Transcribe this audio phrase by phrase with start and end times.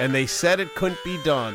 [0.00, 1.54] and they said it couldn't be done.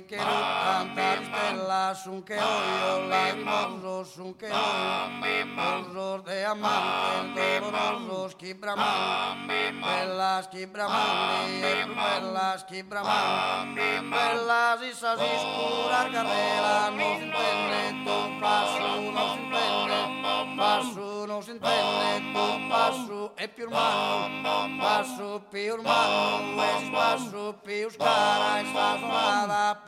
[0.00, 4.54] ikerut que sunkeo yo Lai mozos sunkeo
[5.56, 11.50] Mozos de amanten Toro mozos kibraman Pelas kibraman
[11.96, 20.00] Pelas kibraman Pelas isas iskurar carreras No s'entende tu passo No s'entende
[20.56, 26.54] passo Non s'intende tu passo E più urmano Passo più urmano
[26.92, 29.80] Passo più scara E sta suonata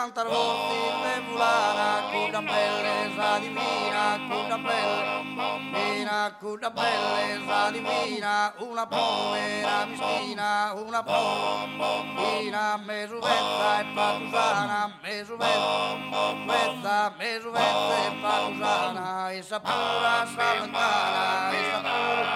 [0.00, 10.72] cantar voces de fulana, cura belleza divina, cura belleza, cura belleza divina, una povera mistina,
[10.74, 20.54] una poverina, me subetta e patusana, me subetta, me subetta e patusana, e sapura sa
[20.54, 22.30] e sapura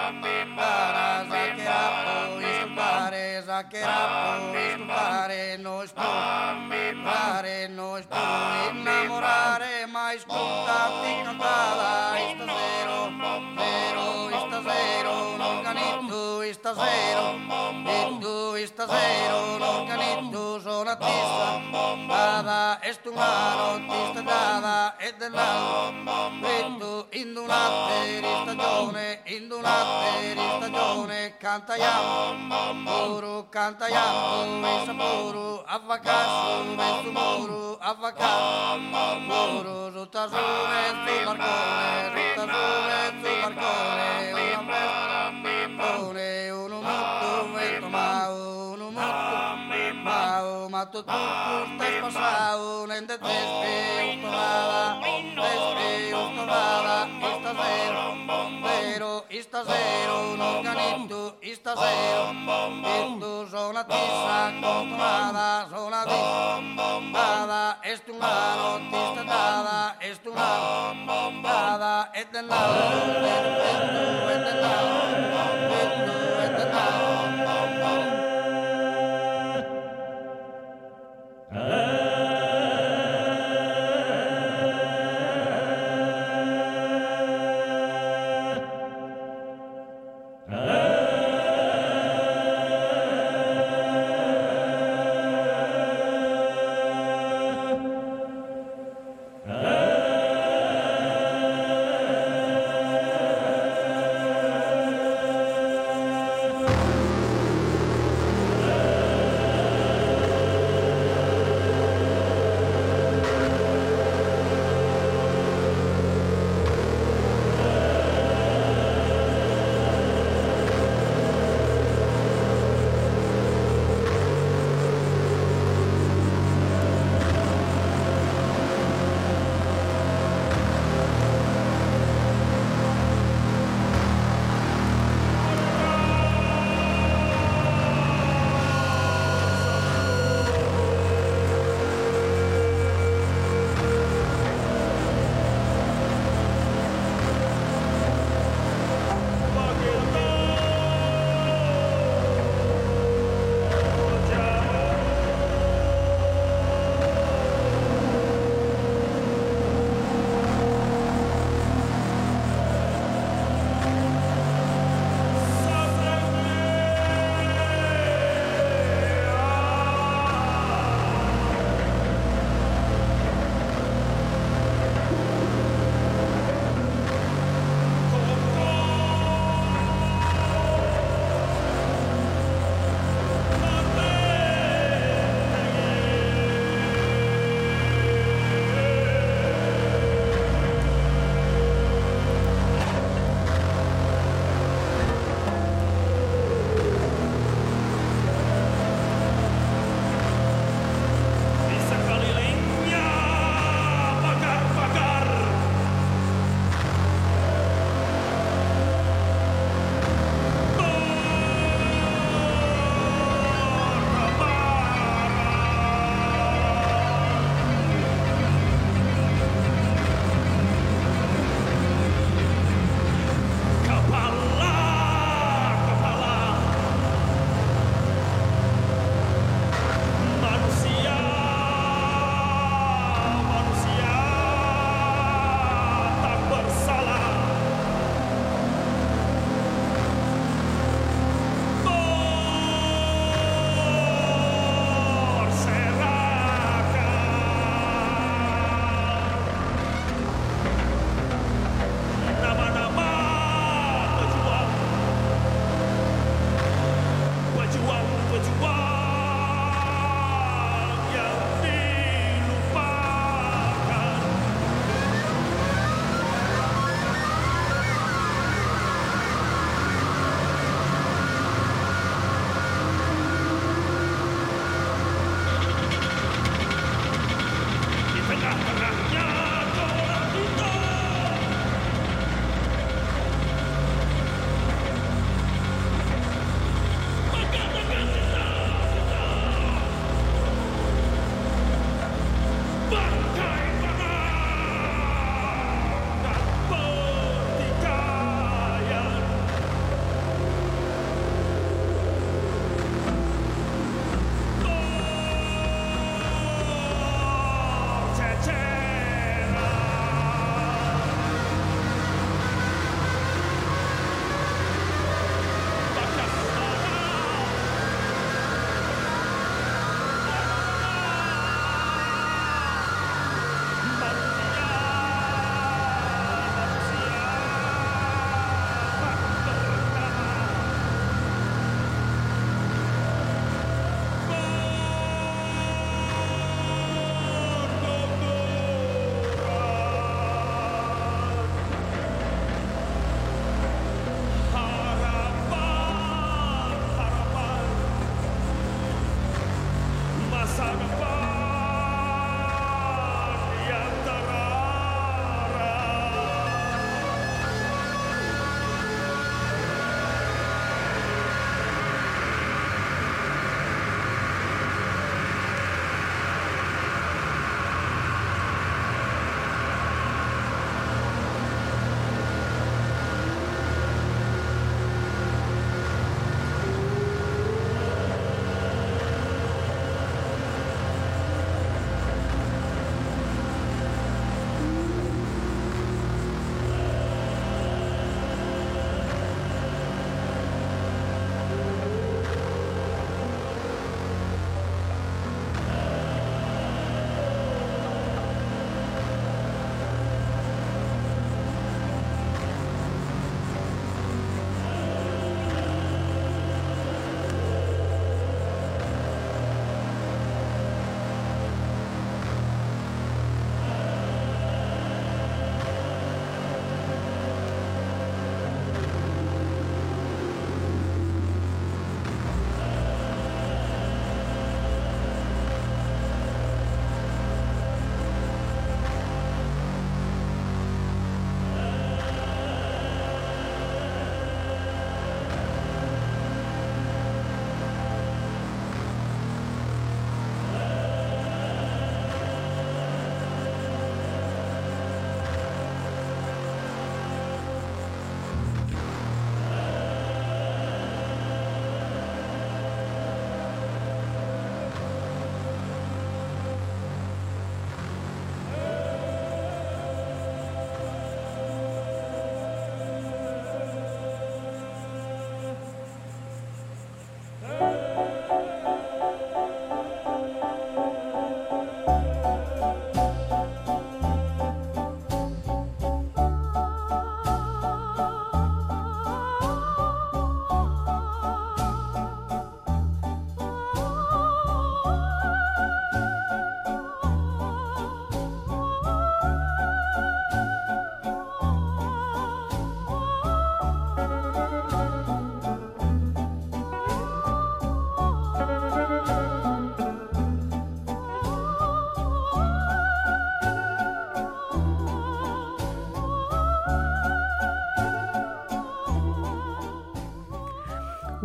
[0.55, 2.74] lontana, sa che la poi
[3.05, 3.93] pare, zaqueira,
[4.51, 12.97] pum, pare, nos pum, pare, nos pum, namorare, mas puta, fica andada, isto zero,
[13.57, 15.34] zero, isto zero.
[15.65, 17.31] L'organetto è stasera,
[17.87, 21.59] e tu è stasera, l'organetto sono artista,
[22.05, 25.91] dava e stumano, ti stava e denaro,
[26.43, 34.67] e tu in un latte di stagione, in un latte di stagione, cantaiamo, puro cantaiamo,
[34.67, 38.79] e saporo, avvacasso, e stumoro, avvacasso,
[39.27, 45.14] puro, rotasone, sul barcone, rotasone, sul barcone, una festa.
[50.91, 58.03] tu estás pasado en de despeustomada, despeustomada, está cero,
[58.63, 62.33] pero está cero, no canito, está cero,
[62.83, 64.51] y tu sola tiza
[66.05, 66.61] tiza,
[67.83, 72.91] es tu mano, tista nada, es tu mano, nada, nada, es de nada,
[74.31, 75.04] es de nada,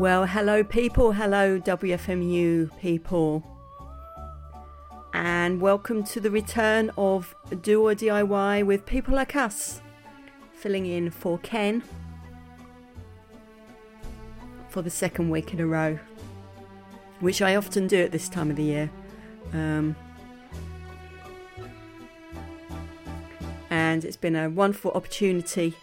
[0.01, 1.13] Well, hello, people.
[1.13, 3.45] Hello, WFMU people.
[5.13, 9.83] And welcome to the return of Do or DIY with people like us.
[10.55, 11.83] Filling in for Ken
[14.71, 15.99] for the second week in a row,
[17.19, 18.91] which I often do at this time of the year.
[19.53, 19.95] Um,
[23.69, 25.75] and it's been a wonderful opportunity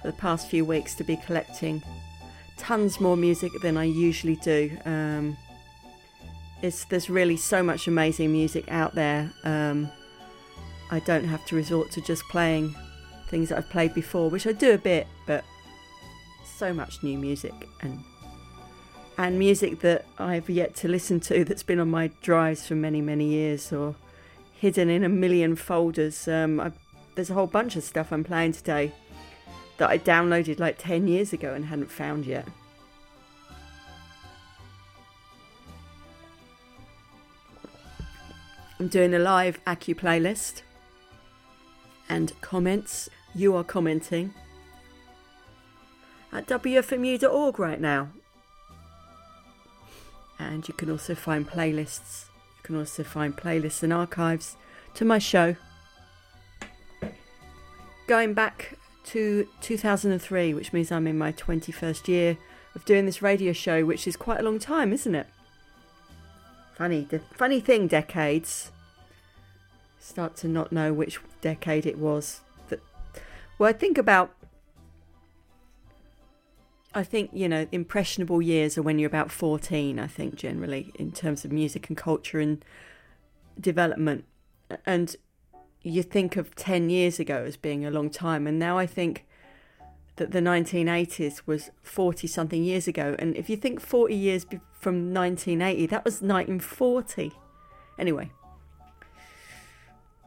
[0.00, 1.82] for the past few weeks to be collecting
[2.60, 4.76] tons more music than I usually do.
[4.84, 5.36] Um,
[6.62, 9.32] it's there's really so much amazing music out there.
[9.44, 9.90] Um,
[10.90, 12.74] I don't have to resort to just playing
[13.28, 15.42] things that I've played before, which I do a bit, but
[16.44, 17.98] so much new music and
[19.16, 23.00] and music that I've yet to listen to that's been on my drives for many
[23.00, 23.94] many years or
[24.52, 26.28] hidden in a million folders.
[26.28, 26.72] Um, I,
[27.14, 28.92] there's a whole bunch of stuff I'm playing today
[29.80, 32.46] that I downloaded like 10 years ago and hadn't found yet.
[38.78, 40.60] I'm doing a live Acu playlist
[42.10, 43.08] and comments.
[43.34, 44.34] You are commenting
[46.30, 48.10] at wfmu.org right now.
[50.38, 52.26] And you can also find playlists.
[52.58, 54.56] You can also find playlists and archives
[54.92, 55.56] to my show.
[58.06, 58.76] Going back
[59.12, 62.38] to 2003, which means I'm in my 21st year
[62.74, 65.26] of doing this radio show, which is quite a long time, isn't it?
[66.76, 68.70] Funny, the funny thing, decades.
[69.98, 72.40] Start to not know which decade it was.
[72.68, 72.80] That,
[73.58, 74.34] well, I think about.
[76.92, 79.98] I think you know, impressionable years are when you're about 14.
[79.98, 82.64] I think generally in terms of music and culture and
[83.60, 84.24] development,
[84.86, 85.16] and
[85.82, 89.26] you think of 10 years ago as being a long time and now i think
[90.16, 94.44] that the 1980s was 40 something years ago and if you think 40 years
[94.78, 97.32] from 1980 that was 1940
[97.98, 98.30] anyway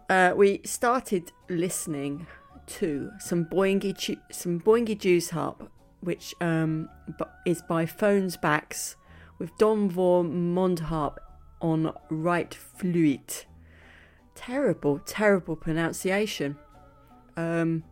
[0.09, 2.27] uh, we started listening
[2.67, 6.89] to some Boingy, some Boingy Jews harp, which um,
[7.45, 8.95] is by Phons Bakx
[9.39, 11.17] with Don Vor Mondharp
[11.61, 13.45] on right fluid.
[14.35, 16.57] Terrible, terrible pronunciation.
[17.35, 17.83] Um,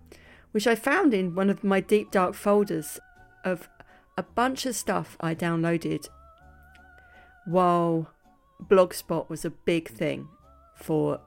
[0.52, 3.00] which I found in one of my deep dark folders
[3.44, 3.70] of
[4.18, 6.08] a bunch of stuff I downloaded
[7.46, 8.12] while
[8.62, 10.28] Blogspot was a big thing
[10.76, 11.22] for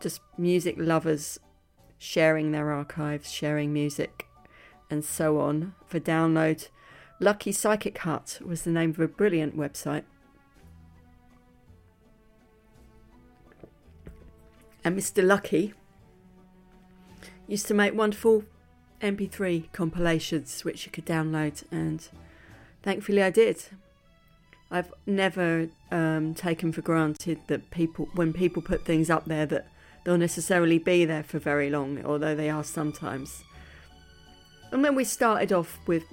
[0.00, 1.38] just music lovers
[1.98, 4.26] sharing their archives, sharing music,
[4.90, 6.68] and so on for download.
[7.20, 10.04] Lucky Psychic Hut was the name of a brilliant website.
[14.84, 15.26] And Mr.
[15.26, 15.72] Lucky
[17.48, 18.44] used to make wonderful
[19.00, 22.06] MP3 compilations which you could download, and
[22.82, 23.64] thankfully I did.
[24.70, 29.68] I've never um, taken for granted that people, when people put things up there, that
[30.04, 33.44] they'll necessarily be there for very long, although they are sometimes.
[34.72, 36.04] And then we started off with,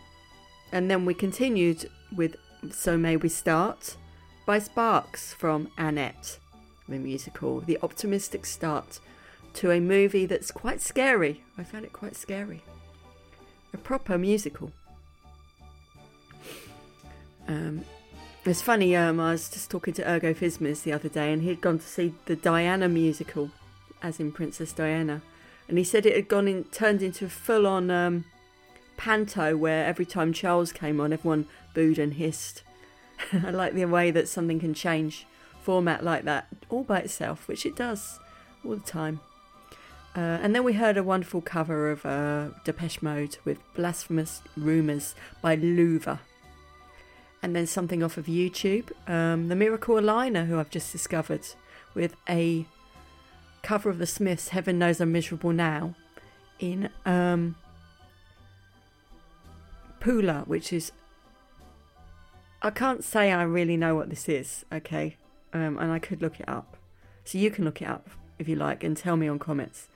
[0.71, 2.35] and then we continued with
[2.71, 3.95] So May We Start
[4.45, 6.37] by Sparks from Annette,
[6.91, 8.99] the musical, the optimistic start
[9.53, 11.43] to a movie that's quite scary.
[11.57, 12.61] I found it quite scary.
[13.73, 14.71] A proper musical.
[17.47, 17.83] Um,
[18.45, 21.61] it's funny, um, I was just talking to Ergo Phizmiz the other day, and he'd
[21.61, 23.51] gone to see the Diana musical,
[24.01, 25.21] as in Princess Diana,
[25.67, 28.25] and he said it had gone in, turned into a full-on um,
[28.97, 32.63] panto where every time Charles came on, everyone booed and hissed.
[33.33, 35.27] I like the way that something can change
[35.61, 38.19] format like that all by itself, which it does
[38.65, 39.19] all the time.
[40.15, 45.15] Uh, and then we heard a wonderful cover of uh, Depeche Mode with Blasphemous Rumours
[45.41, 46.19] by Lluva.
[47.41, 51.47] And then something off of YouTube, um, The Miracle Aligner, who I've just discovered,
[51.93, 52.65] with a
[53.63, 55.95] cover of The Smiths, Heaven Knows I'm Miserable Now,
[56.59, 57.55] in um,
[59.99, 60.91] Poula, which is.
[62.61, 65.15] I can't say I really know what this is, okay?
[65.53, 66.77] Um, and I could look it up.
[67.23, 68.09] So you can look it up
[68.39, 69.87] if you like and tell me on comments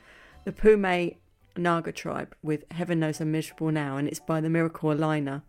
[0.46, 1.16] the Poumai
[1.58, 5.42] Naga tribe with Heaven Knows I'm Miserable Now, and it's by the Miracle Aligner,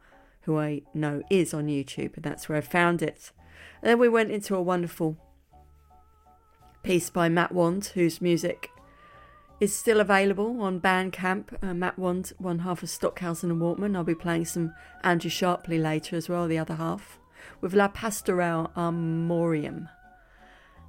[0.42, 3.30] who I know is on YouTube, and that's where I found it.
[3.82, 5.18] And then we went into a wonderful
[6.82, 8.70] piece by Matt Wand, whose music
[9.60, 11.62] is still available on Bandcamp.
[11.62, 13.96] Uh, Matt Wand, one half of Stockhausen and Walkman.
[13.96, 17.18] I'll be playing some Andrew Sharpley later as well, the other half,
[17.60, 19.88] with La Pastourelle Armourium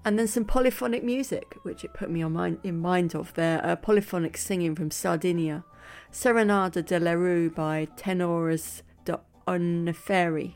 [0.07, 3.59] and then some polyphonic music, which it put me on mind, in mind of there.
[3.61, 5.65] Uh, polyphonic singing from Sardinia,
[6.13, 10.53] Serenada de Lerru by Tenores de Oniferi,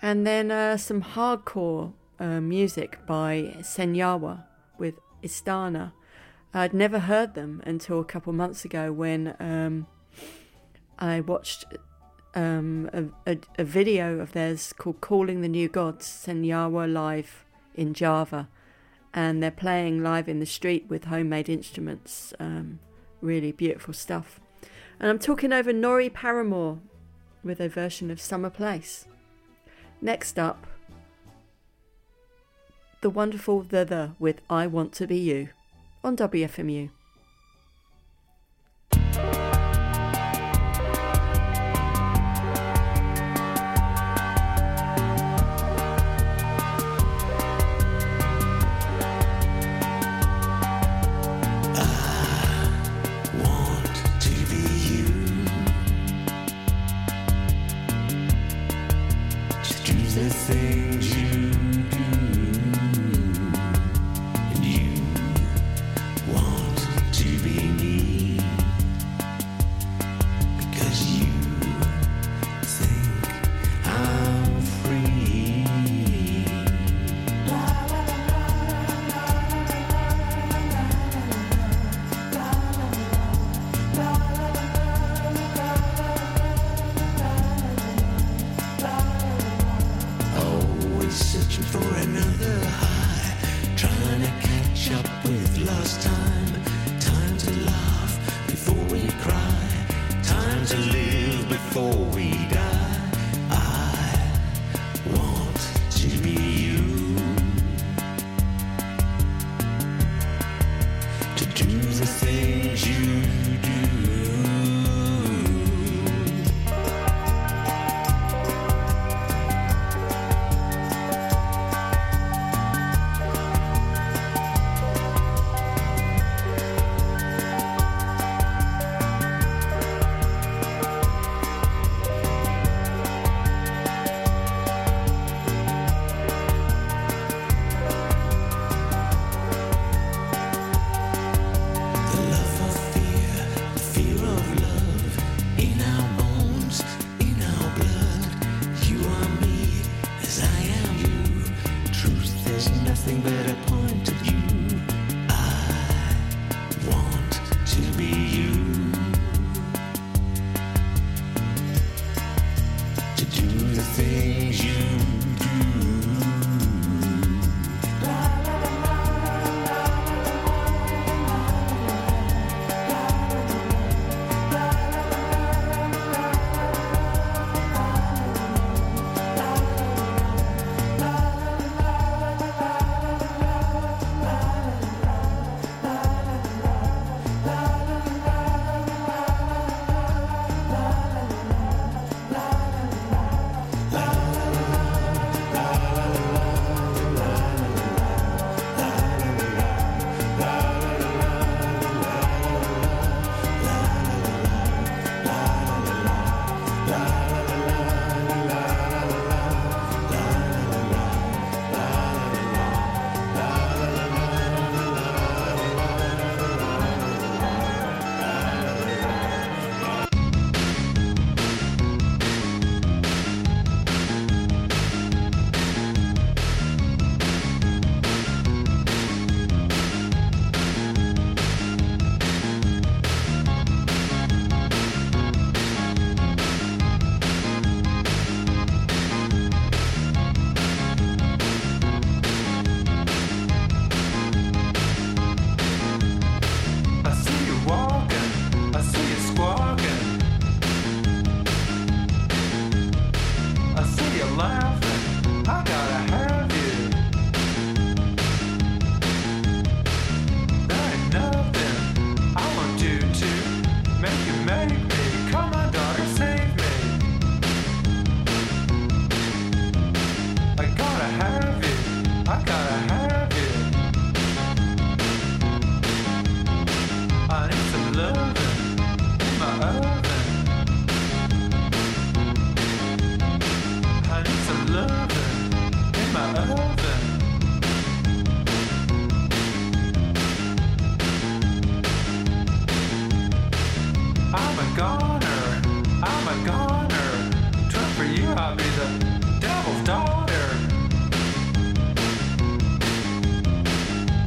[0.00, 4.44] and then uh, some hardcore uh, music by Senyawa
[4.78, 5.92] with Istana.
[6.54, 9.86] I'd never heard them until a couple months ago when um,
[10.98, 11.66] I watched
[12.34, 17.94] um, a, a, a, video of theirs called Calling the New Gods, Senyawa Live in
[17.94, 18.48] Java,
[19.12, 22.32] and they're playing live in the street with homemade instruments.
[22.38, 22.78] Um,
[23.20, 24.40] really beautiful stuff.
[25.00, 26.80] And I'm talking over Norrie Paramor
[27.42, 29.06] with a version of Summer Place.
[30.00, 30.66] Next up,
[33.00, 35.50] the wonderful The The with I Want to Be You
[36.02, 36.90] on WFMU.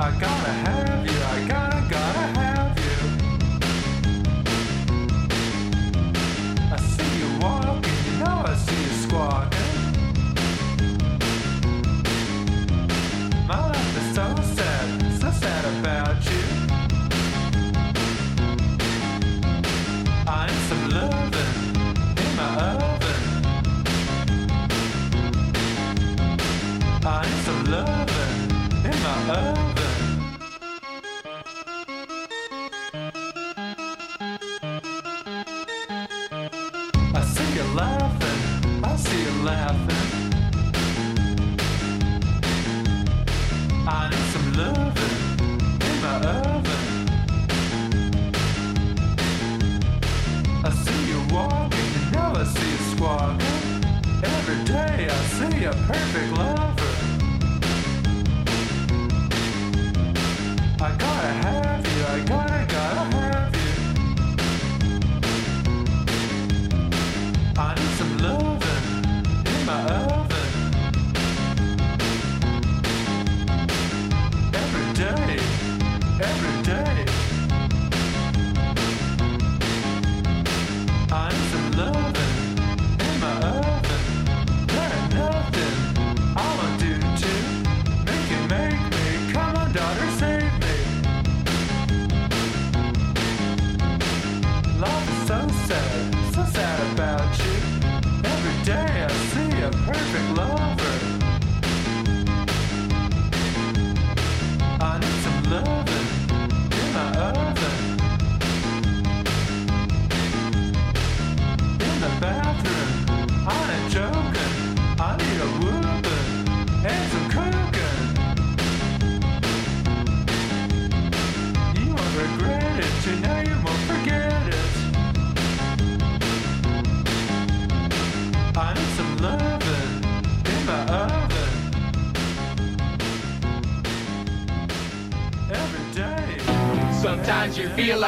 [0.08, 0.77] I gotta have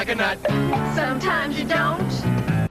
[0.10, 0.38] a nut.
[0.96, 2.70] Sometimes you don't.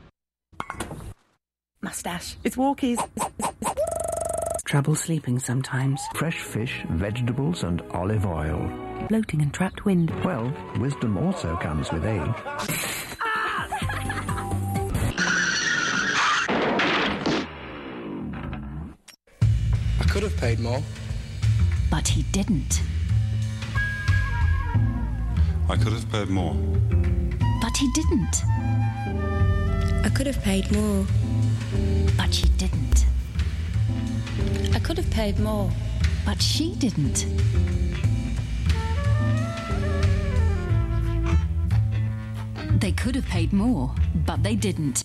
[1.80, 2.36] Mustache.
[2.42, 2.98] It's walkies.
[4.64, 6.00] Trouble sleeping sometimes.
[6.14, 8.70] Fresh fish, vegetables, and olive oil.
[9.08, 10.12] Bloating and trapped wind.
[10.24, 12.34] Well, wisdom also comes with age.
[20.00, 20.82] I could have paid more.
[21.90, 22.82] But he didn't.
[25.70, 26.56] I could have paid more.
[27.78, 28.44] He didn't.
[30.04, 31.06] I could have paid more.
[32.16, 33.06] But she didn't.
[34.74, 35.70] I could have paid more.
[36.26, 37.24] But she didn't.
[42.80, 43.94] They could have paid more,
[44.26, 45.04] but they didn't.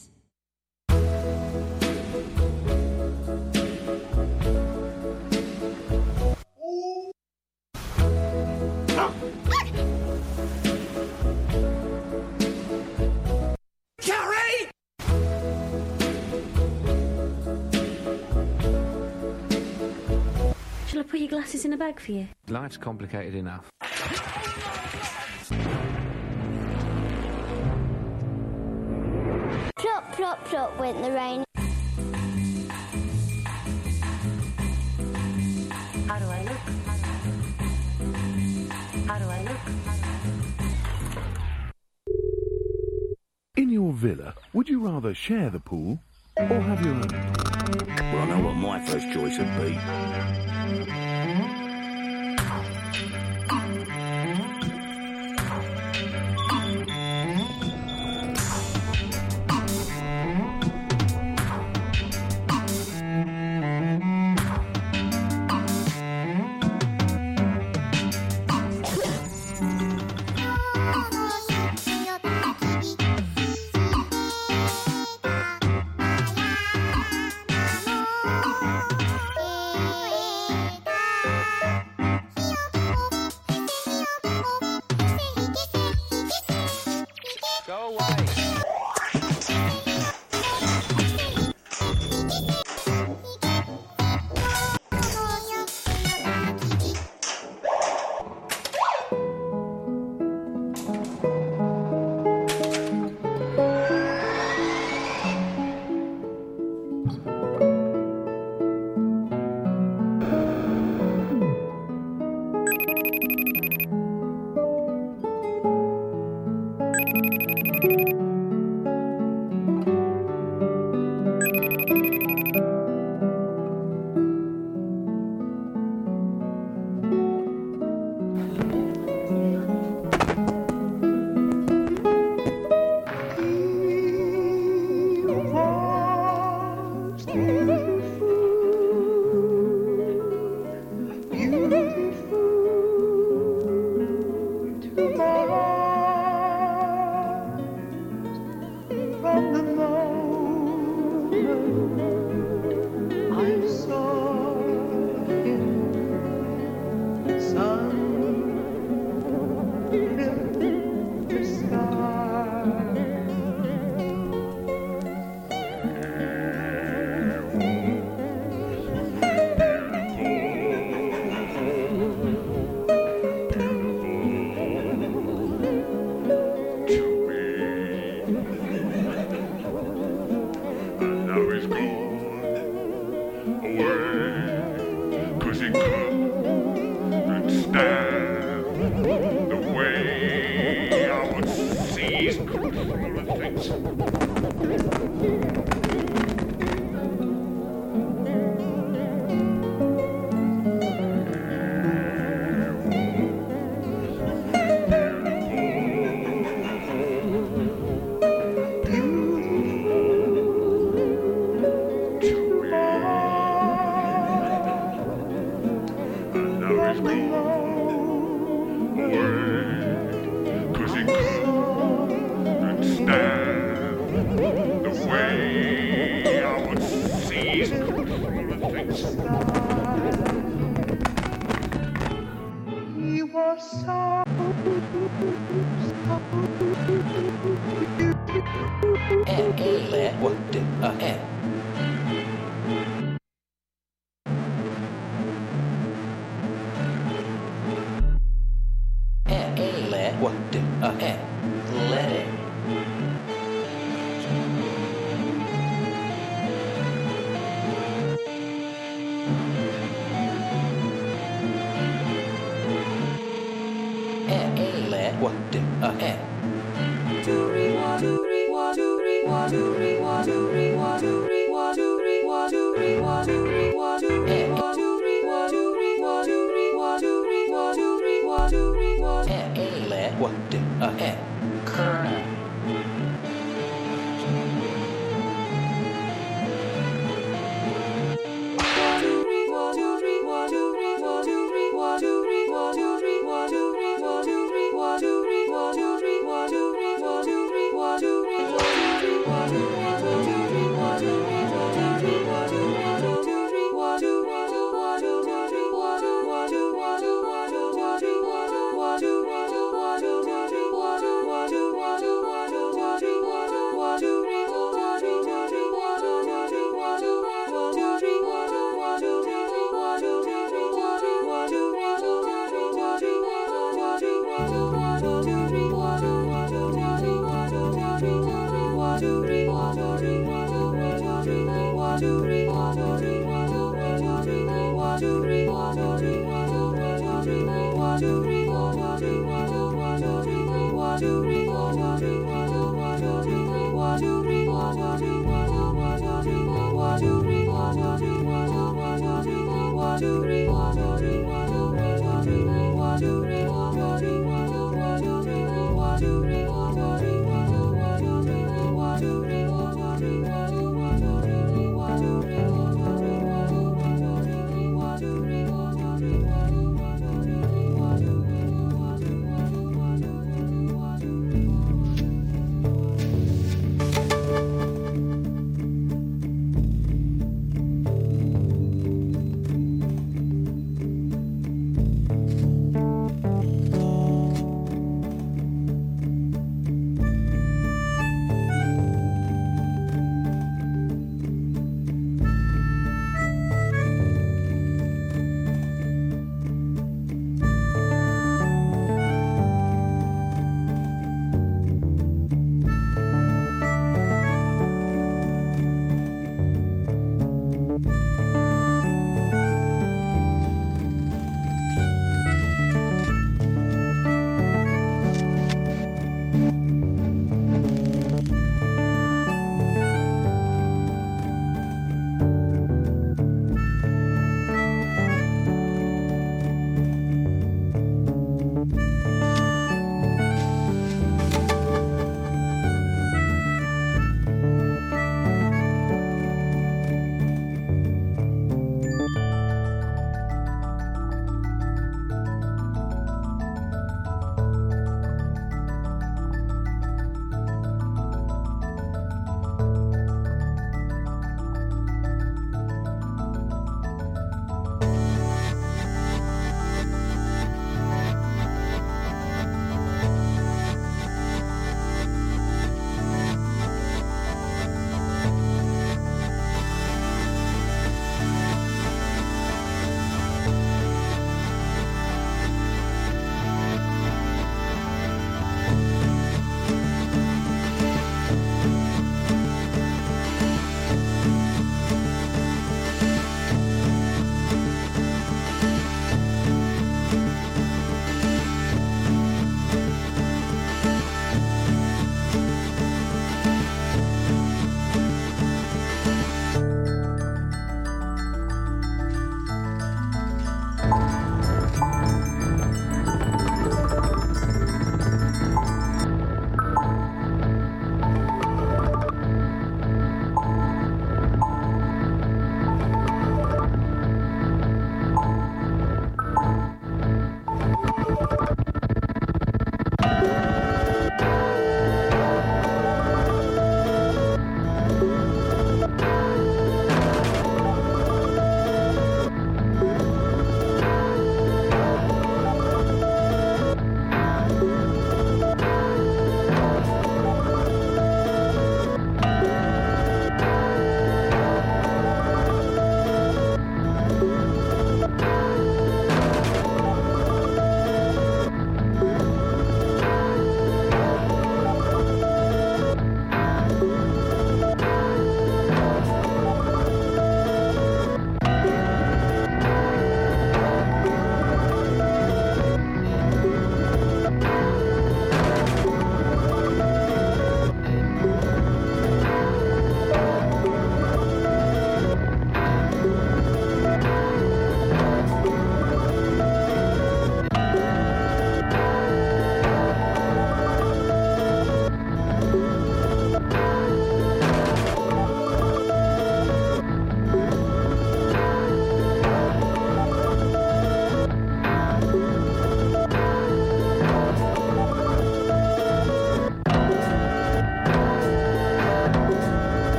[22.73, 22.79] You?
[22.79, 23.69] Life's complicated enough.
[29.75, 31.43] Plop, plop, plop went the rain.
[36.07, 36.57] How do I look?
[39.07, 39.59] How do I look?
[43.55, 45.99] In your villa, would you rather share the pool
[46.37, 47.07] or have your own?
[47.09, 50.32] Well, I know what my first choice would be.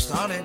[0.00, 0.44] started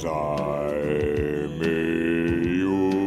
[0.00, 3.00] as I may use.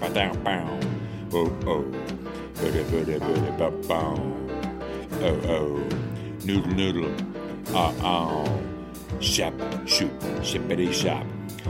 [0.00, 0.80] Bow bow.
[1.32, 1.82] Oh, oh.
[2.54, 4.16] Booty, booty, booty, bow bow.
[5.20, 5.88] Oh, oh.
[6.44, 7.14] Noodle, noodle.
[7.74, 8.48] Ah ah.
[9.20, 9.52] Shap
[9.86, 11.26] shoot, shippity shap.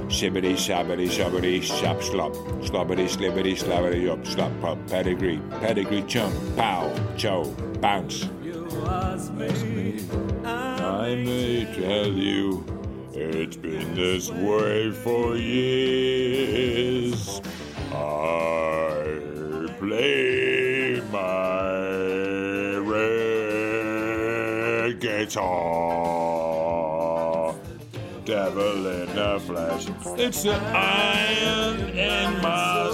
[0.06, 2.32] Shibbity, shabbity, shabbity, shop, slop.
[2.62, 7.44] Slobbity, slibbity, slabbity, up, slop, pop, pedigree, pedigree, chump, pow, chow,
[7.80, 8.28] bounce.
[8.42, 9.77] You asked me.
[11.08, 12.62] I may tell you,
[13.14, 17.40] it's been this way for years.
[17.90, 25.46] I play my red guitar.
[28.26, 29.86] Devil in the flesh,
[30.18, 32.87] it's the iron in my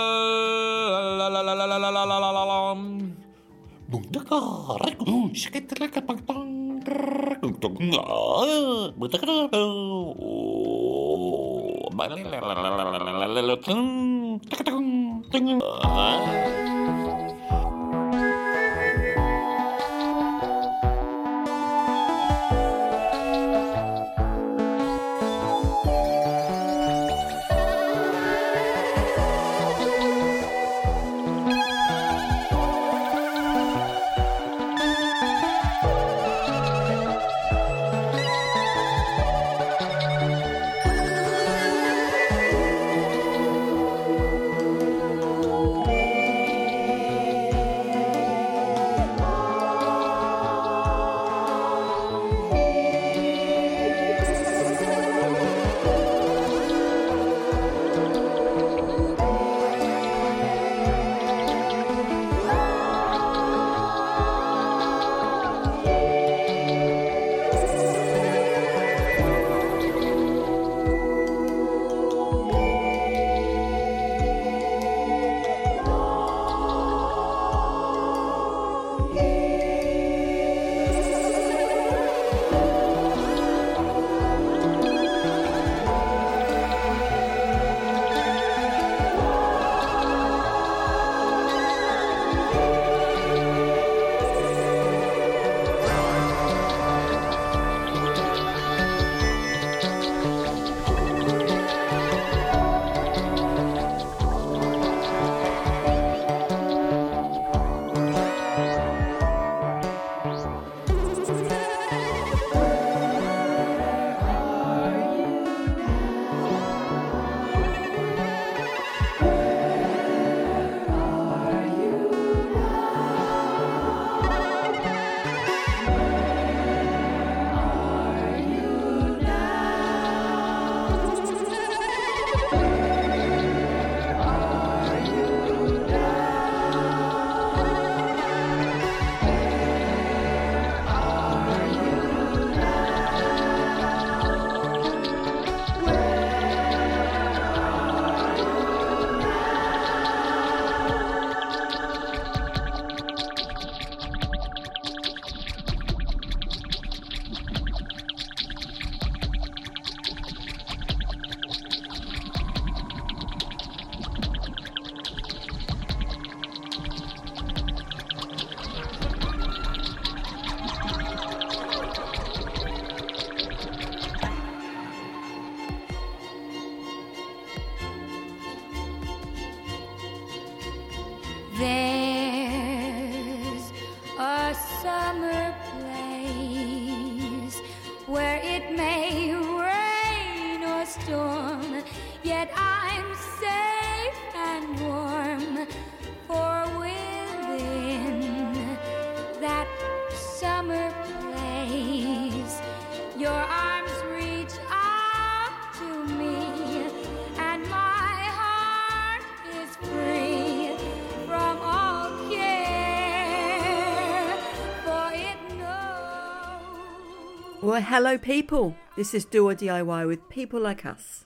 [217.80, 218.76] Well, hello, people.
[218.94, 221.24] This is Do or DIY with people like us.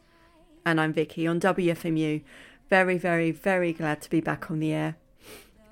[0.65, 2.23] And I'm Vicky on WFMU.
[2.71, 4.95] Very, very, very glad to be back on the air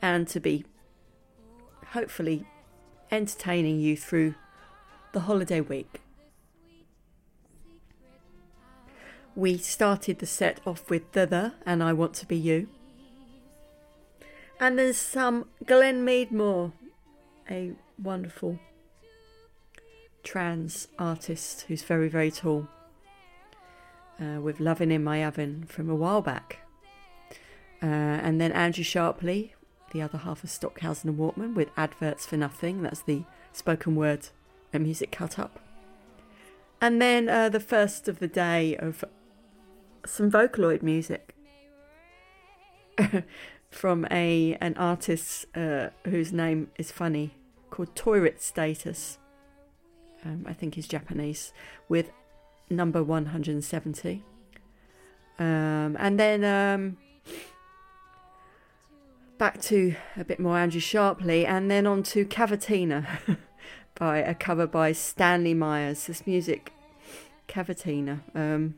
[0.02, 0.64] and to be
[1.92, 2.46] hopefully
[3.12, 4.34] entertaining you through
[5.12, 6.00] the holiday week.
[9.36, 12.66] We started the set off with The The and I Want to Be You.
[14.58, 16.72] And there's some Glen Meadmore,
[17.48, 17.70] a
[18.02, 18.58] wonderful
[20.22, 22.68] trans artist who's very, very tall,
[24.20, 26.60] uh, with Loving in My Oven from a while back.
[27.82, 29.50] Uh, and then Andrew Sharpley,
[29.92, 32.82] the other half of Stockhausen and Walkman, with Adverts for Nothing.
[32.82, 34.28] That's the spoken word
[34.72, 35.58] and music cut up.
[36.80, 39.04] And then uh, the first of the day of
[40.06, 41.34] some Vocaloid music.
[43.72, 47.32] from a an artist uh, whose name is funny
[47.70, 49.18] called Toilet Status.
[50.24, 51.52] Um, I think he's Japanese
[51.88, 52.10] with
[52.70, 54.22] number 170.
[55.38, 56.96] Um, and then um,
[59.38, 63.06] back to a bit more Andrew Sharpley, and then on to Cavatina
[63.96, 66.06] by a cover by Stanley Myers.
[66.06, 66.72] This music,
[67.48, 68.20] Cavatina.
[68.34, 68.74] Um,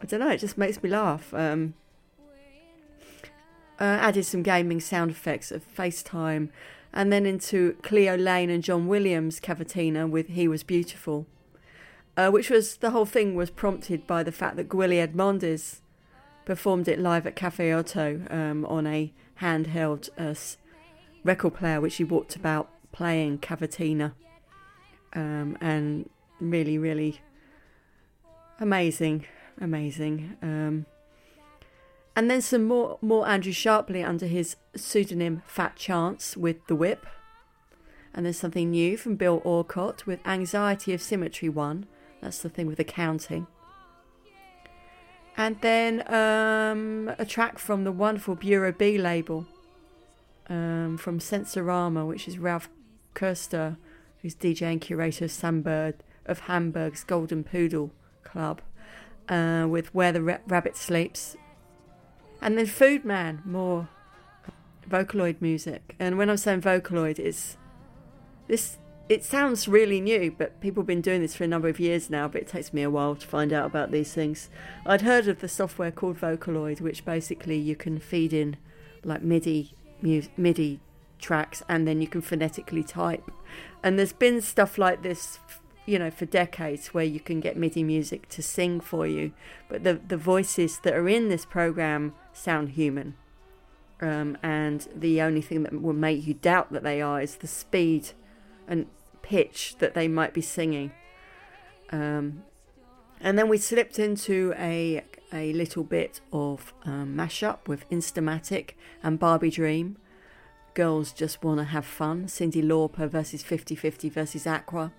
[0.00, 1.32] I don't know, it just makes me laugh.
[1.34, 1.74] Um,
[3.78, 6.50] uh, added some gaming sound effects of FaceTime,
[6.92, 11.26] and then into Cleo Laine and John Williams' Cavatina with He Was Beautiful.
[12.14, 15.80] Uh, which was the whole thing was prompted by the fact that Gwilly Edmondez
[16.44, 20.34] performed it live at Cafe OTO um, on a handheld uh,
[21.24, 24.12] record player, which he walked about playing Cavatina,
[25.14, 27.20] um, and really, really
[28.60, 29.24] amazing,
[29.58, 30.36] amazing.
[30.42, 30.86] Um,
[32.14, 37.06] and then some more, more Andrew Sharpley under his pseudonym Fat Chance with The Whip.
[38.14, 41.86] And there's something new from Bill Orcutt with Anxiety of Symmetry 1.
[42.20, 43.46] That's the thing with the counting.
[45.36, 49.46] And then um, a track from the wonderful Bureau B label
[50.48, 52.68] um, from Sensorama, which is Ralf
[53.14, 53.78] Köster,
[54.20, 55.94] who's DJ and curator of Sunbird
[56.26, 57.90] of Hamburg's Golden Pudel
[58.22, 58.60] Club,
[59.28, 61.36] uh, with Where the Ra- Rabbit Sleeps.
[62.42, 63.88] And then Foodman, more
[64.90, 65.94] Vocaloid music.
[66.00, 67.56] And when I'm saying Vocaloid, it's
[68.48, 68.78] this
[69.08, 72.08] it sounds really new, but people have been doing this for a number of years
[72.08, 74.48] now, but it takes me a while to find out about these things.
[74.86, 78.56] I'd heard of the software called Vocaloid, which basically you can feed in
[79.04, 80.80] like MIDI MIDI
[81.20, 83.30] tracks and then you can phonetically type.
[83.84, 85.38] And there's been stuff like this,
[85.86, 89.32] you know, for decades where you can get MIDI music to sing for you,
[89.68, 93.14] but the the voices that are in this program sound human.
[94.00, 97.46] Um, and the only thing that will make you doubt that they are is the
[97.46, 98.10] speed
[98.66, 98.86] and
[99.22, 100.92] pitch that they might be singing.
[101.90, 102.42] Um,
[103.20, 108.72] and then we slipped into a a little bit of um, mashup with Instamatic
[109.02, 109.96] and Barbie Dream.
[110.74, 112.26] Girls just want to have fun.
[112.26, 114.92] Cyndi Lauper versus 50-50 versus Aqua.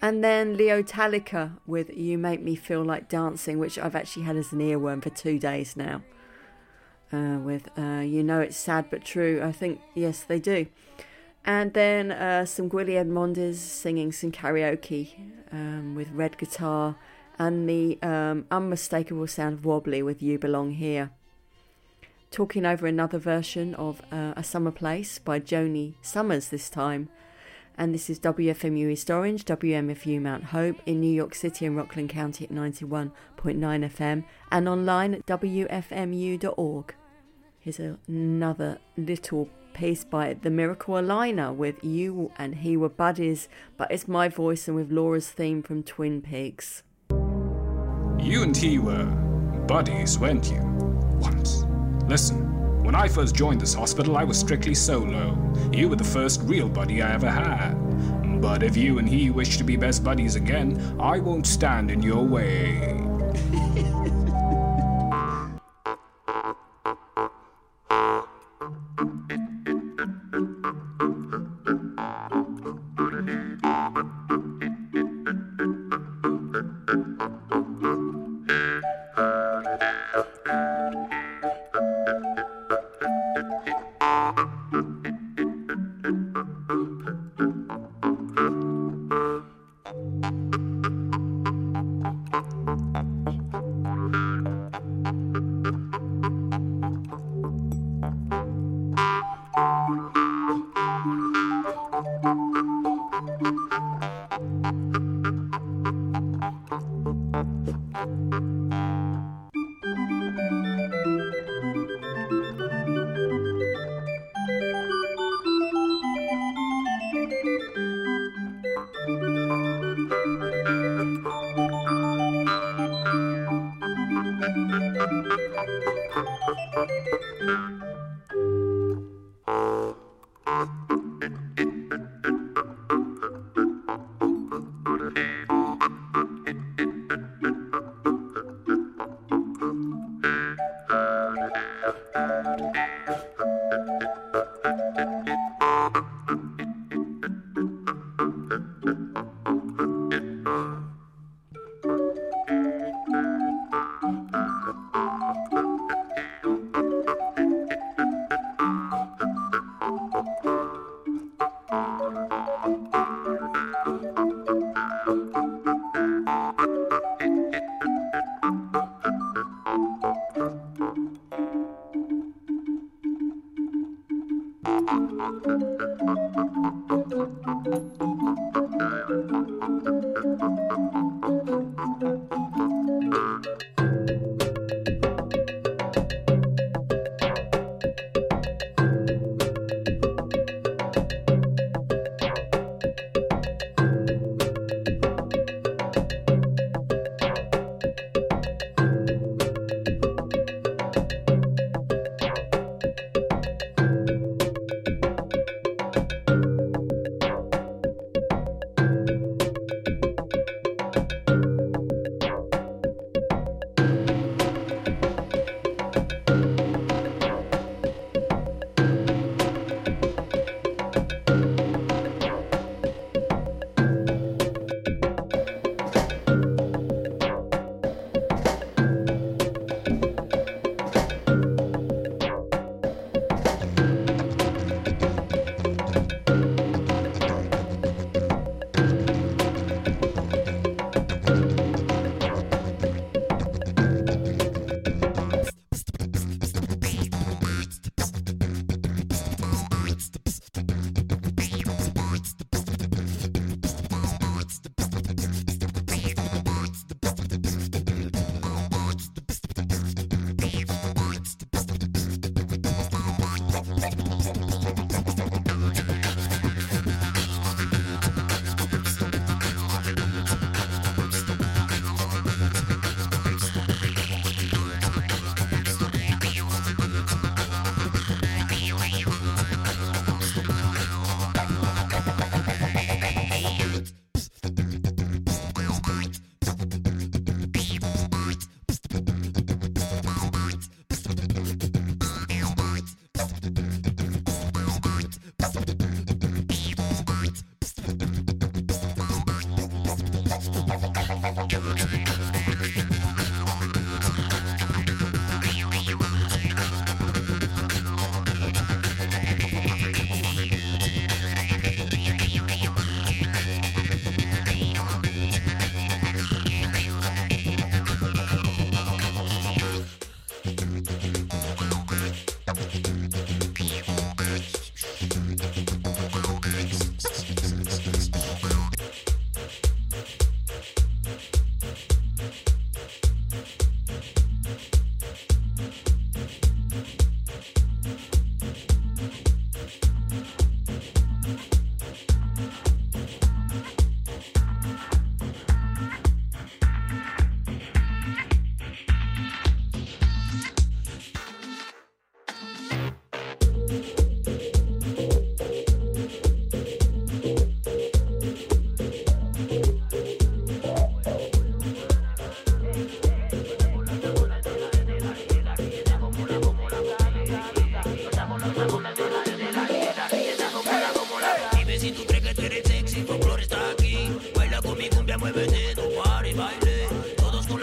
[0.00, 4.52] And then Leotallica with You Make Me Feel Like Dancing, which I've actually had as
[4.52, 6.02] an earworm for two days now.
[7.10, 9.40] Uh, with uh, You Know It's Sad But True.
[9.42, 10.66] I think, yes, they do.
[11.44, 15.14] And then uh, some Gwilly Edmondez singing some karaoke
[15.50, 16.96] um, with red guitar
[17.38, 21.10] and the um, unmistakable sound of Wobbly with You Belong Here.
[22.30, 27.08] Talking over another version of uh, A Summer Place by Joanie Sommers this time.
[27.78, 32.10] And this is WFMU East Orange, WMFU Mount Hope in New York City and Rockland
[32.10, 33.12] County at 91.9
[33.44, 36.94] FM and online at WFMU.org.
[37.60, 43.90] Here's another little piece by The Miracle Aligner with You and He Were Buddies, but
[43.90, 46.84] it's my voice and with Laura's theme from Twin Peaks.
[47.10, 49.04] You and he were
[49.66, 50.60] buddies, weren't you?
[51.20, 51.64] Once.
[52.06, 55.36] Listen, when I first joined this hospital, I was strictly solo.
[55.72, 57.74] You were the first real buddy I ever had.
[58.40, 62.02] But if you and he wish to be best buddies again, I won't stand in
[62.02, 63.02] your way.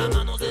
[0.05, 0.44] las manos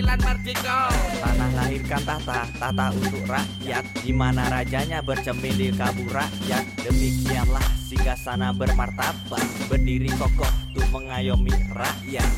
[0.00, 0.88] lan merdeka
[1.20, 3.84] Tanah lahirkan tahta, tata untuk rakyat.
[4.00, 9.44] Di mana rajanya bercermin di kabur rakyat Demikianlah singgah sana bermartabat.
[9.68, 12.30] Berdiri kokoh untuk mengayomi rakyat.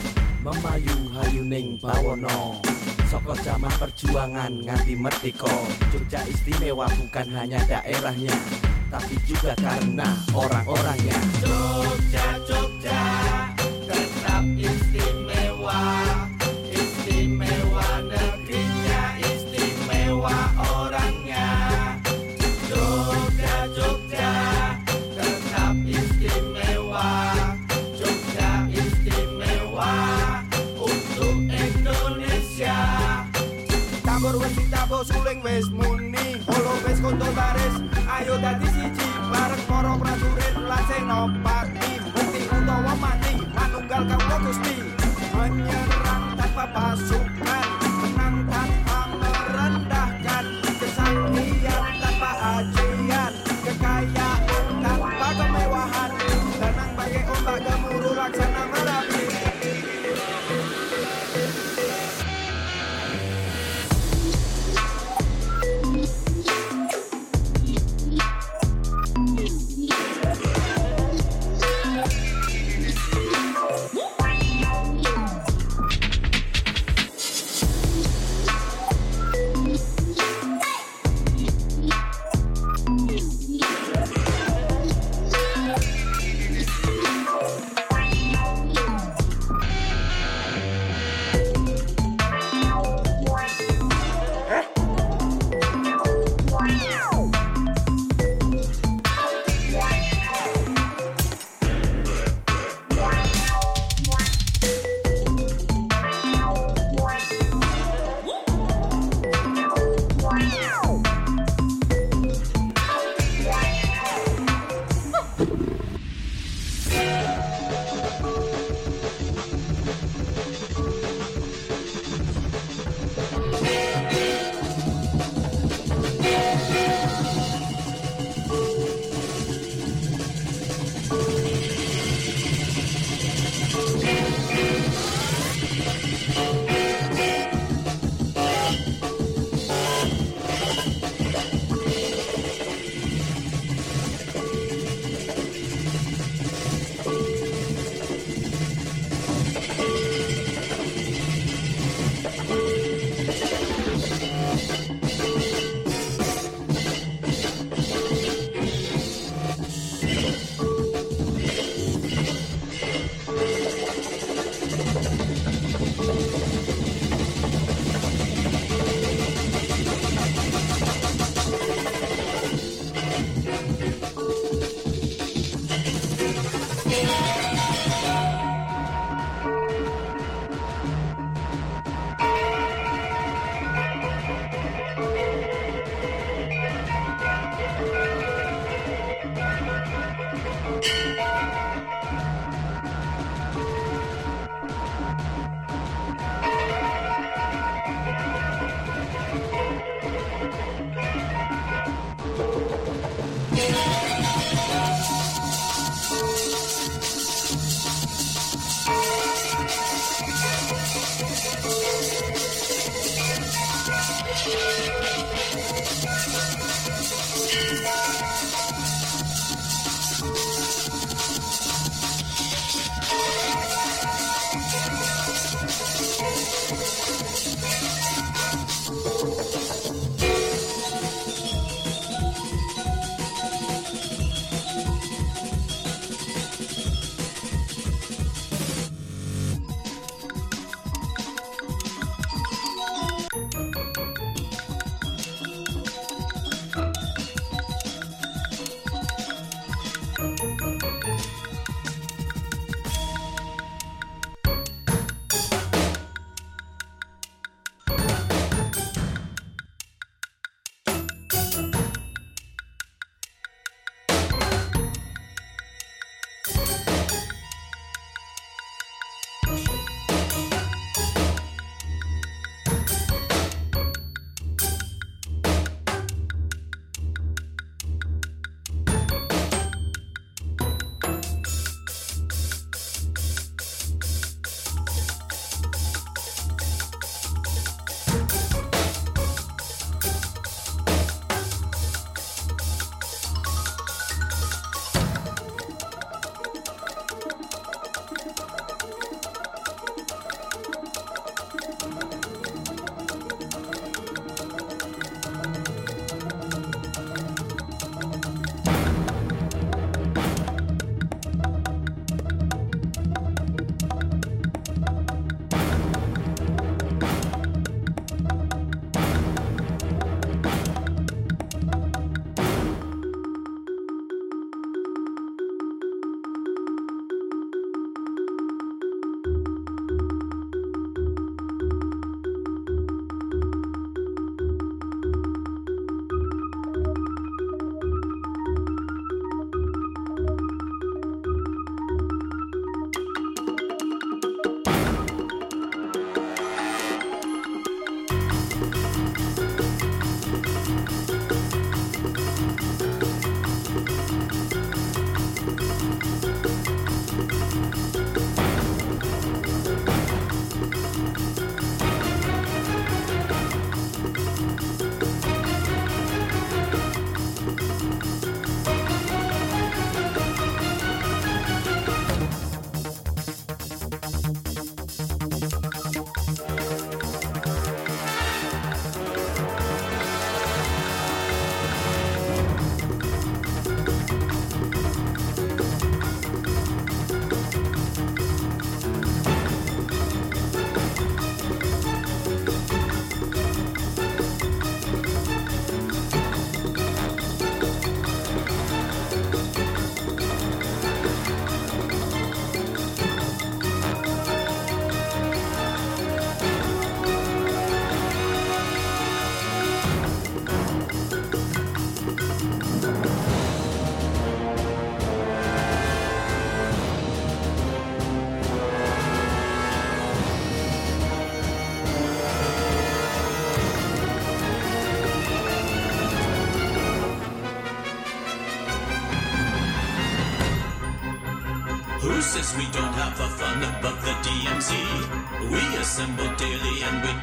[0.43, 2.61] Memayu hayuning bawono
[3.09, 5.55] Soko zaman perjuangan nganti merdeka.
[5.95, 8.35] Jogja istimewa bukan hanya daerahnya
[8.91, 11.19] Tapi juga karena orang-orangnya.
[11.41, 12.14] Jogja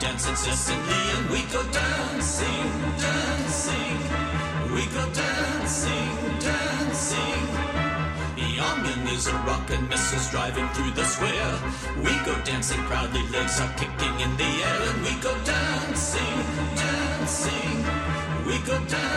[0.01, 2.67] dance incessantly and we go dancing,
[2.97, 3.97] dancing.
[4.73, 6.09] We go dancing,
[6.39, 7.43] dancing.
[8.55, 11.53] Young is a rocket missiles driving through the square.
[11.97, 16.37] We go dancing proudly, legs are kicking in the air and we go dancing,
[16.75, 17.85] dancing.
[18.47, 19.10] We go dancing.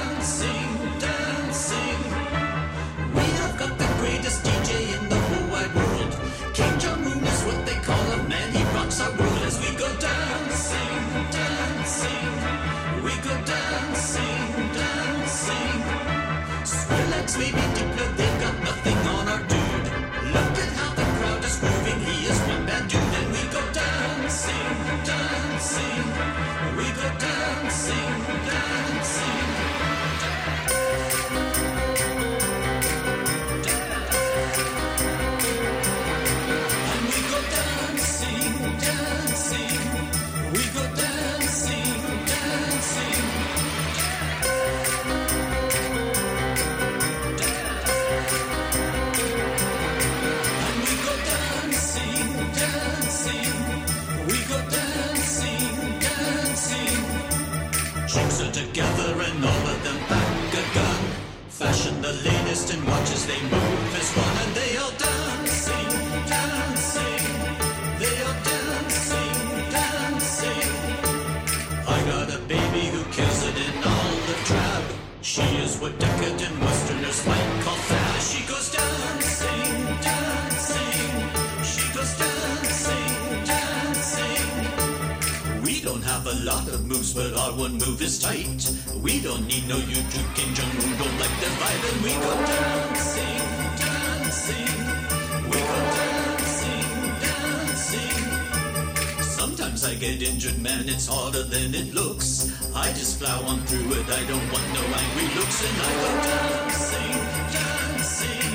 [100.05, 102.53] get injured, man, it's harder than it looks.
[102.75, 106.11] I just plow on through it, I don't want no angry looks, and I go
[106.29, 107.17] dancing,
[107.57, 108.53] dancing.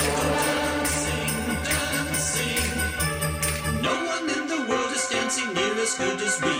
[0.00, 1.32] I go dancing,
[1.70, 2.72] dancing.
[3.88, 6.56] No one in the world is dancing near as good as we.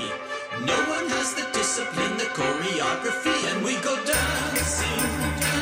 [0.64, 5.00] No one has the discipline, the choreography, and we go dancing.
[5.40, 5.55] dancing.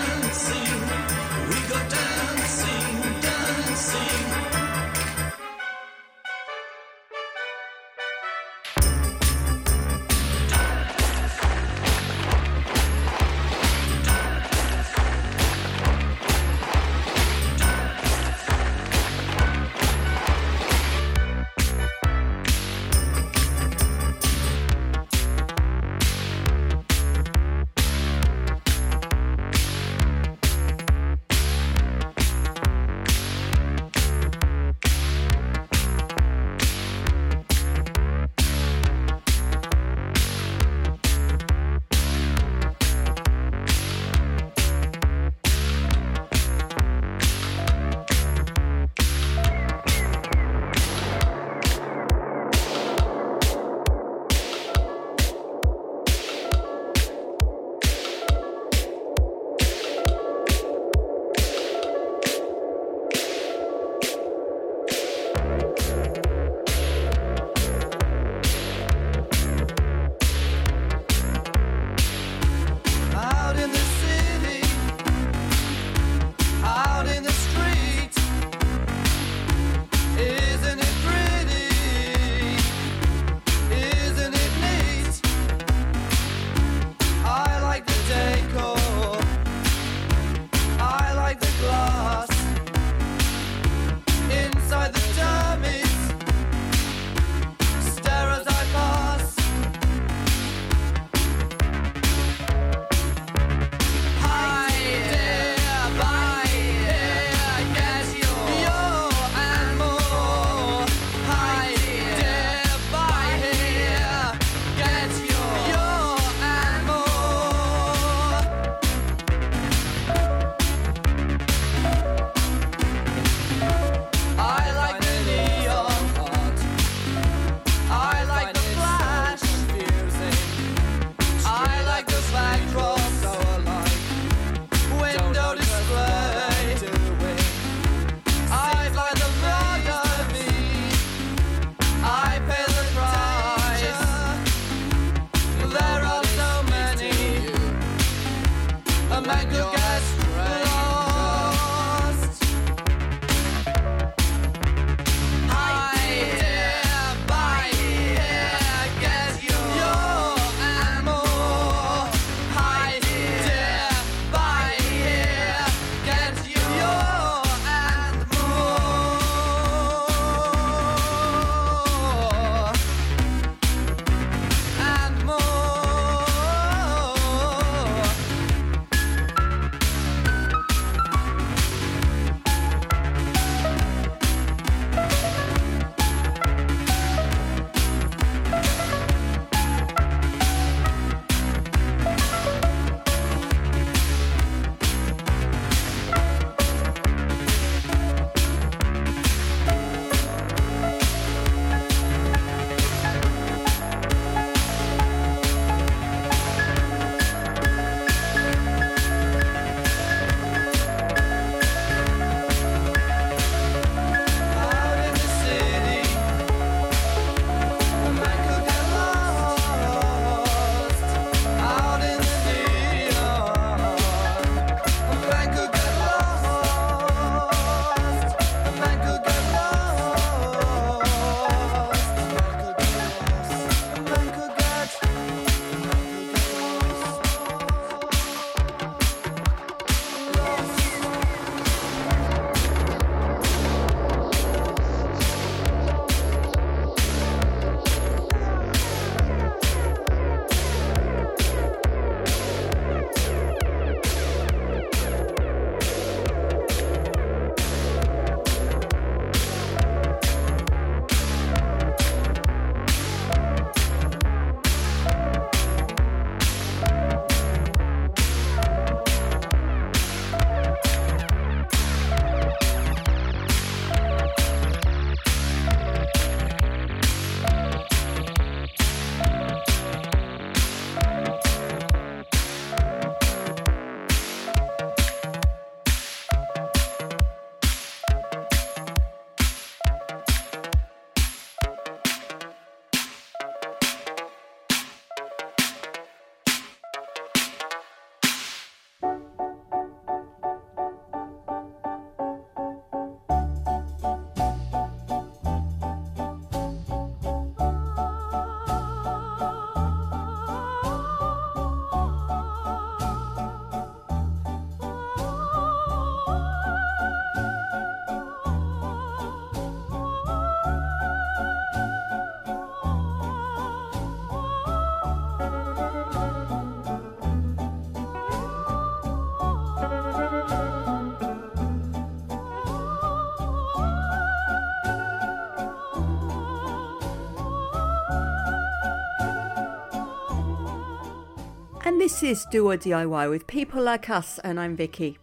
[342.05, 345.17] This is Do or DIY with people like us, and I'm Vicky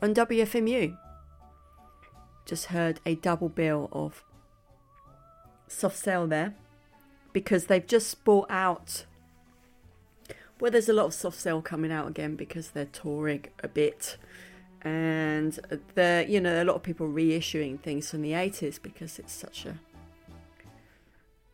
[0.00, 0.96] on WFMU.
[2.46, 4.24] Just heard a double bill of
[5.68, 6.54] Soft Cell there
[7.34, 9.04] because they've just bought out.
[10.58, 14.16] Well, there's a lot of Soft Cell coming out again because they're touring a bit,
[14.80, 15.60] and
[15.94, 19.66] the you know a lot of people reissuing things from the 80s because it's such
[19.66, 19.78] a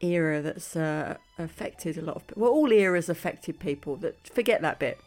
[0.00, 4.78] era that's uh, affected a lot of well all eras affected people that forget that
[4.78, 4.98] bit.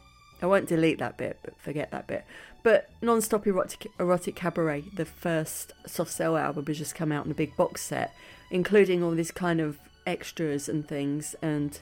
[0.41, 2.26] I won't delete that bit but forget that bit.
[2.64, 7.32] But non-stop erotic, erotic cabaret the first soft cell album has just come out in
[7.32, 8.14] a big box set
[8.52, 11.80] including all these kind of extras and things and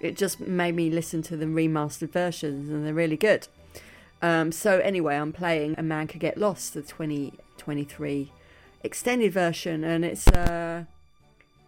[0.00, 3.48] it just made me listen to the remastered versions and they're really good.
[4.22, 8.32] Um, so anyway i'm playing a man could get lost the 2023
[8.82, 10.84] extended version and it's uh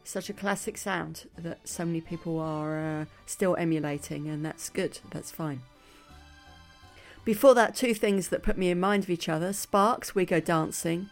[0.06, 5.00] such a classic sound that so many people are uh, still emulating, and that's good,
[5.10, 5.62] that's fine.
[7.24, 10.38] Before that, two things that put me in mind of each other Sparks, We Go
[10.38, 11.10] Dancing,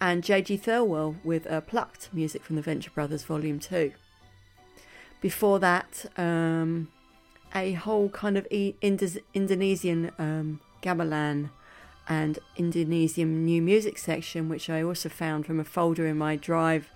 [0.00, 0.56] and J.G.
[0.56, 3.92] Thirlwell with uh, Plucked, music from the Venture Brothers Volume 2.
[5.20, 6.88] Before that, um,
[7.54, 11.50] a whole kind of Indo- Indonesian um, gamelan
[12.08, 16.90] and Indonesian new music section, which I also found from a folder in my drive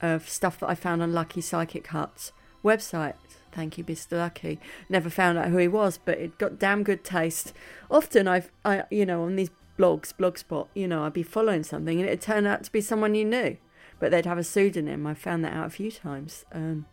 [0.00, 2.32] of stuff that I found on Lucky Psychic Hut's
[2.64, 3.14] website.
[3.52, 4.18] Thank you, Mr.
[4.18, 4.60] Lucky.
[4.88, 7.52] Never found out who he was, but it got damn good taste.
[7.90, 11.98] Often I've, I, you know, on these blogs, Blogspot, you know, I'd be following something
[11.98, 13.56] and it'd turn out to be someone you knew,
[13.98, 15.06] but they'd have a pseudonym.
[15.06, 16.44] I found that out a few times.
[16.52, 16.86] Um,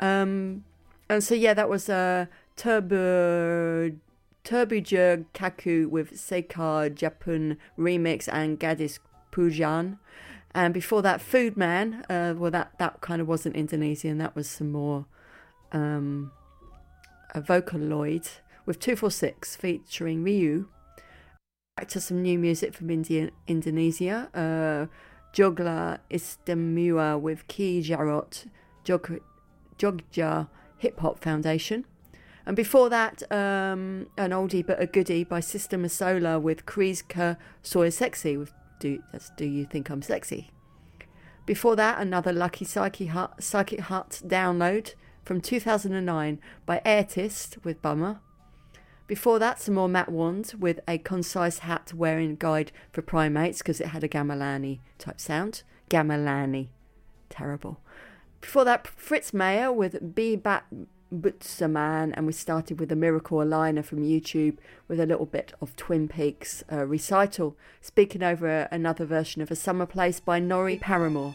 [0.00, 0.64] um,
[1.08, 3.92] and so yeah, that was a uh, Turbo
[4.44, 8.98] Turbujug Kaku with Sekar Japun remix and Gadis
[9.30, 9.98] Pujan.
[10.54, 12.04] And before that, Foodman.
[12.08, 14.18] Uh, well, that that kind of wasn't Indonesian.
[14.18, 15.06] That was some more
[15.72, 16.32] um,
[17.34, 18.28] a Vocaloid
[18.66, 20.66] with two four six featuring Ryu.
[21.76, 24.28] Back to some new music from India, Indonesia.
[24.34, 24.92] Uh,
[25.32, 28.46] Jogja Istimewa with Ki Jarot
[28.84, 29.20] Jog,
[29.78, 30.48] Jogja
[30.78, 31.84] Hip Hop Foundation.
[32.46, 37.90] And before that, um, an oldie but a goodie by Sister Masola with Kriska Soy
[37.90, 40.50] Sexy with do that's Do You Think I'm Sexy?
[41.46, 44.94] Before that, another Lucky Psychic Hut, Psychic Hut download
[45.24, 48.20] from 2009 by Artist with Bummer.
[49.06, 53.80] Before that, some more Matt Wand with a concise hat wearing guide for primates because
[53.80, 55.62] it had a gamelani type sound.
[55.88, 56.68] Gamelani.
[57.30, 57.80] Terrible.
[58.42, 60.66] Before that, Fritz Mayer with Be Bat
[61.12, 65.76] Butzaman, and we started with a Miracle Aligner from YouTube with a little bit of
[65.76, 71.34] Twin Peaks uh, recital, speaking over another version of A Summer Place by Norrie Paramor.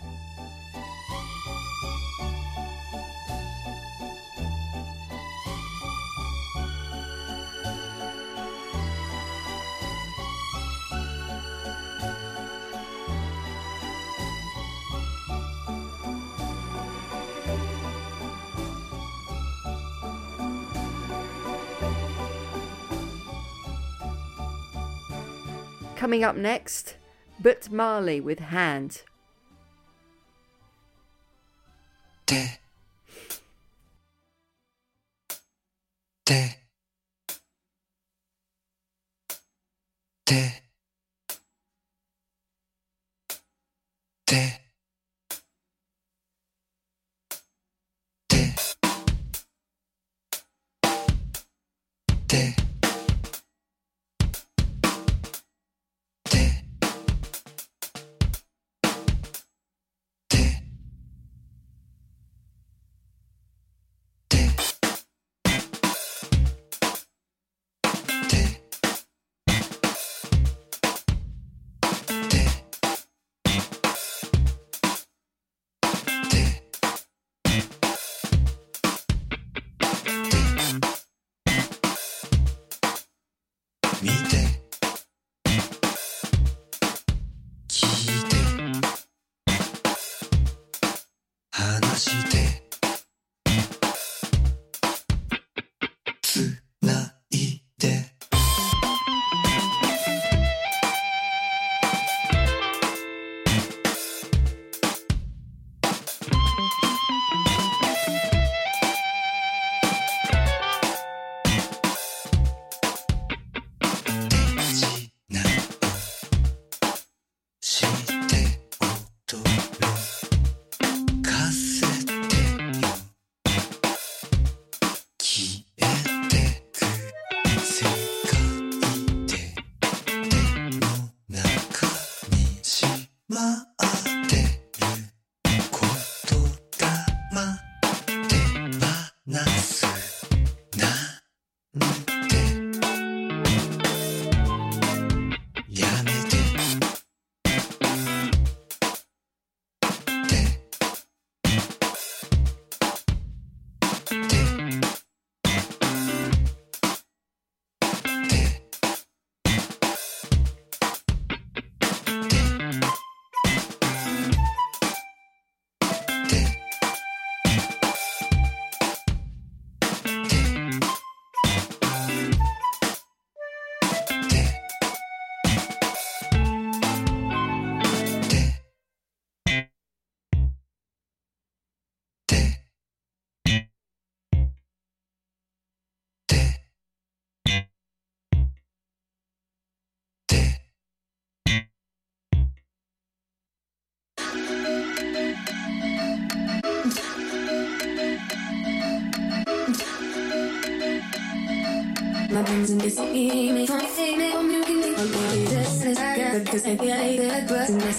[26.04, 26.98] Coming up next,
[27.40, 29.04] But Marley with Hand.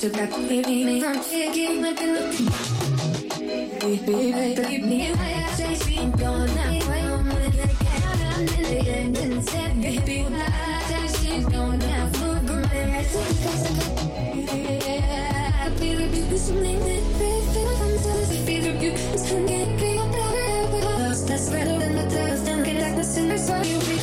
[0.00, 1.04] to that baby.
[1.04, 1.92] I'm taking my
[3.80, 5.12] Baby, baby, baby.
[5.12, 7.00] I say she gone that way.
[7.00, 7.70] I'm gonna get
[8.02, 12.34] out of the end and say, baby, I say she's gone that way.
[14.86, 16.82] Yeah, I feel rebuke this morning.
[16.82, 16.84] I
[17.52, 18.98] feel I'm so I feel rebuke.
[19.14, 20.10] It's gonna get me up.
[21.28, 22.46] That's better than the dust.
[22.46, 23.93] Don't get like the sinner, so you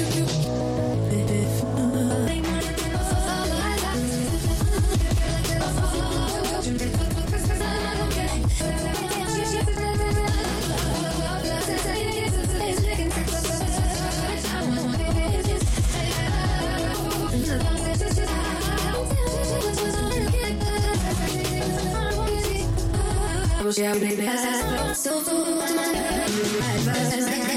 [23.82, 24.94] baby.
[24.94, 25.66] So full my.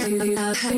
[0.04, 0.70] I'm out how.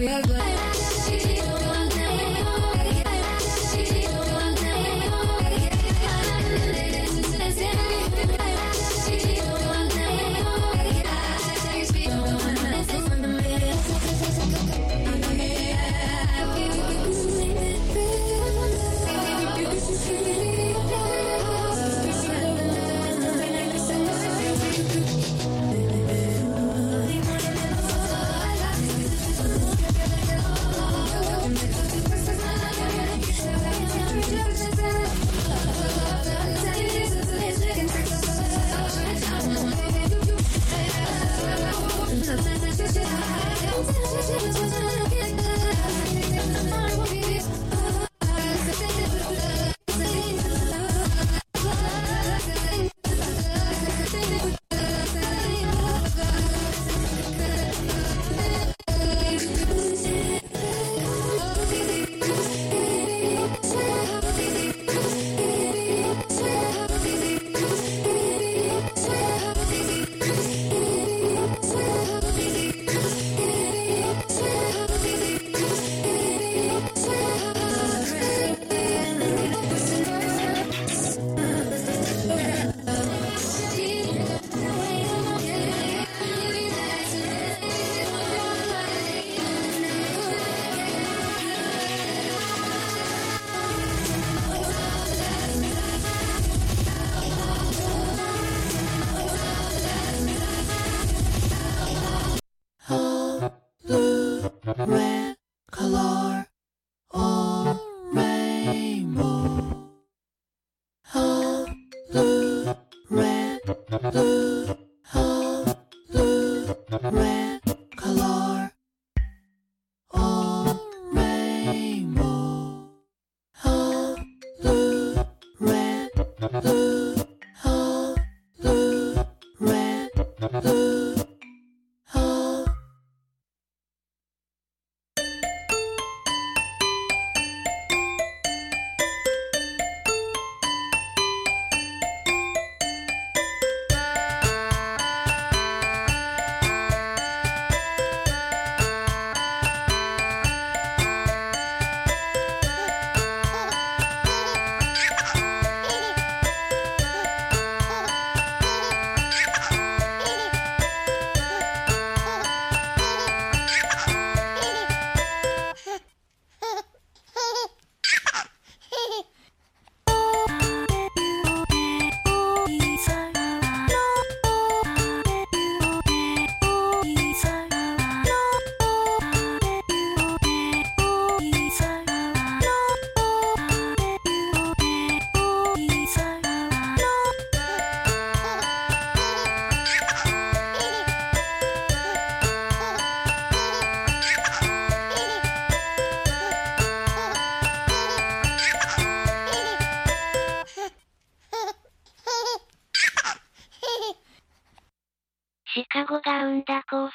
[0.00, 0.43] I'm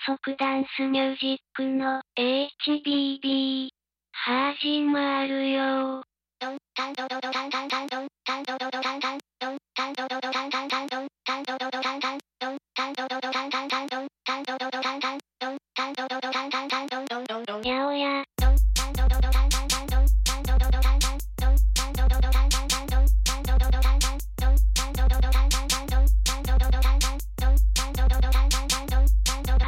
[0.09, 3.69] 速ダンスミュージックの HBB
[4.11, 6.01] 始まるよ
[6.39, 25.48] ドンタンドドドタンタンタンドンタンドドドタンタンドンタンドドドタンタンタンドンタンドドドタンタンドンタンドドドタンタンタンドンタンドドドタンタンドンタンドドドタンタンタンドンドンドンドンやおやドンタンドドドタンタンタンドンタンドドドタンタンドンタンドドドタンタンタンドンタンドドドタンタンドンタンドドドタン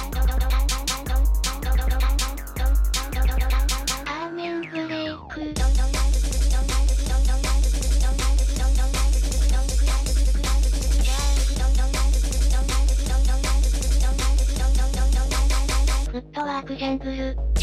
[0.08, 2.24] んどどどんどんどんどん、たんどどどたんたんどん、たんどどどたん
[2.58, 3.52] たんどん、
[4.08, 5.98] アーメンブレイク、どんどんどん。
[16.08, 17.57] フットワークジャングル。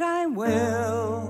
[0.00, 1.28] Yet I will.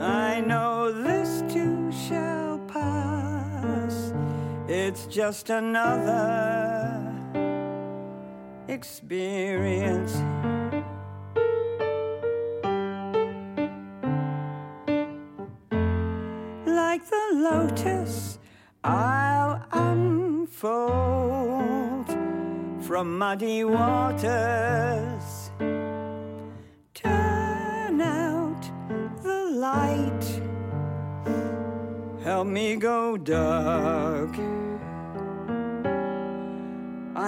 [0.00, 4.12] I know this too shall pass.
[4.68, 6.57] It's just another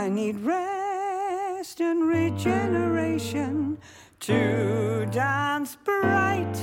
[0.00, 3.76] I need rest and regeneration
[4.20, 6.56] to dance bright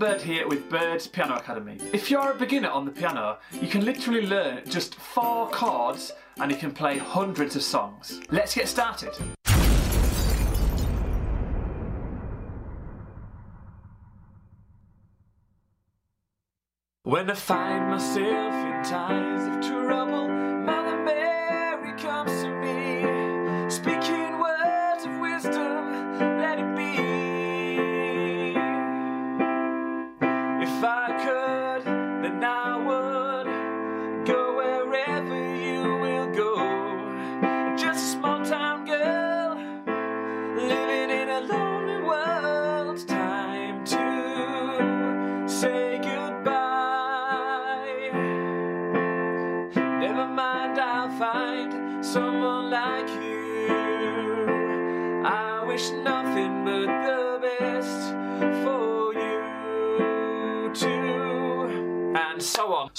[0.00, 1.76] Bird here with Bird's Piano Academy.
[1.92, 6.50] If you're a beginner on the piano, you can literally learn just four chords and
[6.50, 8.18] you can play hundreds of songs.
[8.30, 9.10] Let's get started.
[17.02, 20.28] When I find myself in times of trouble,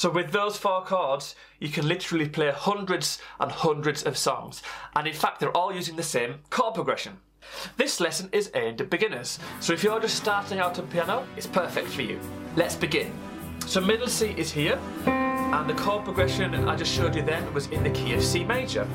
[0.02, 4.64] so with those four chords, you can literally play hundreds and hundreds of songs.
[4.96, 7.20] And in fact, they're all using the same chord progression.
[7.78, 11.46] This lesson is aimed at beginners, so if you're just starting out on piano, it's
[11.46, 12.20] perfect for you.
[12.56, 13.14] Let's begin.
[13.68, 17.68] So, middle C is here, and the chord progression I just showed you then was
[17.68, 18.88] in the key of C major.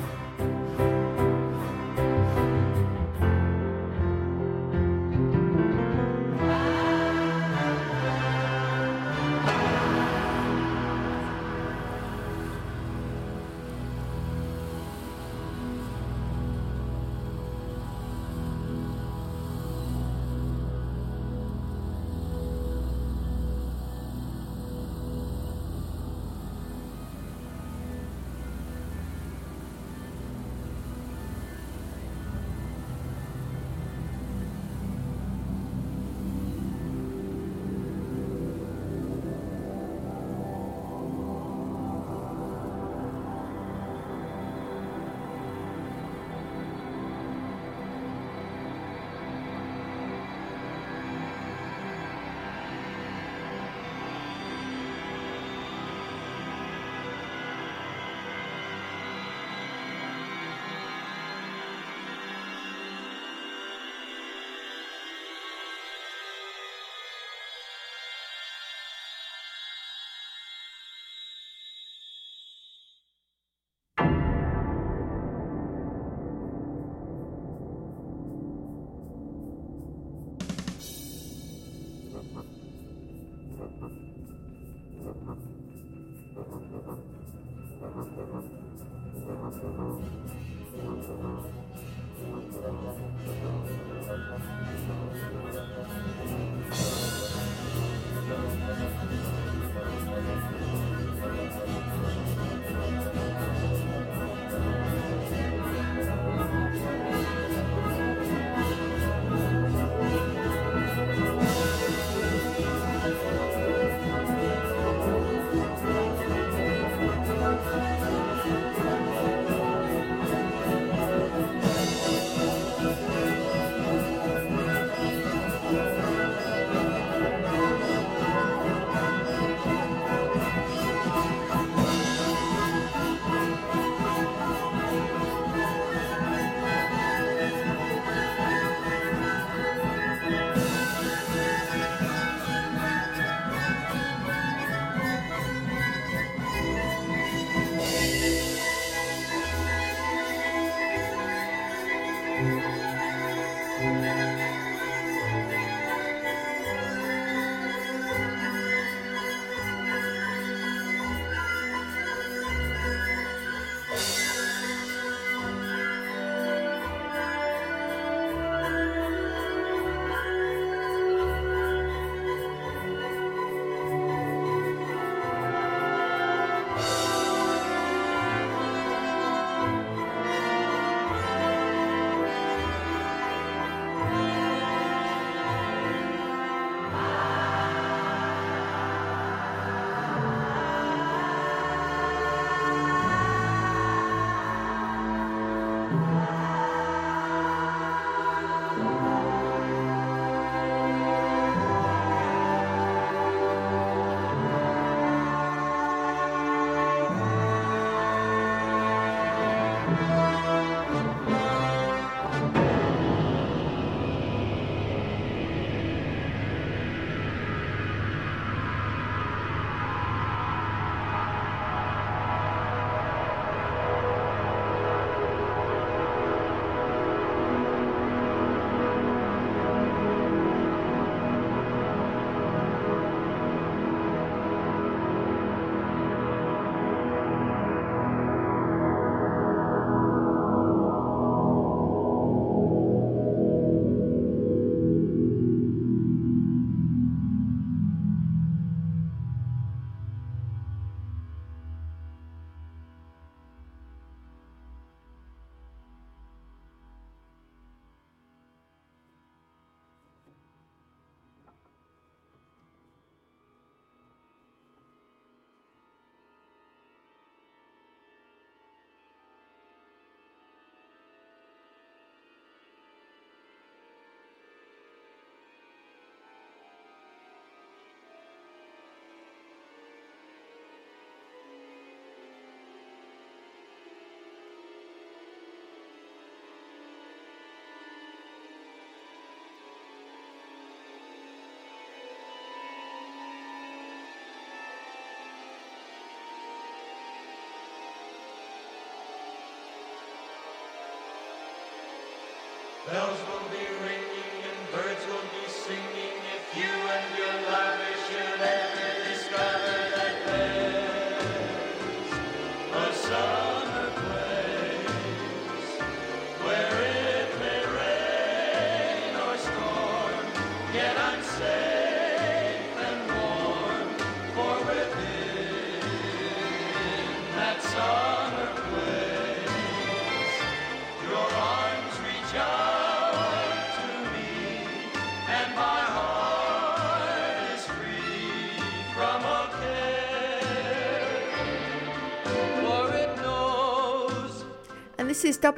[302.89, 303.36] Bells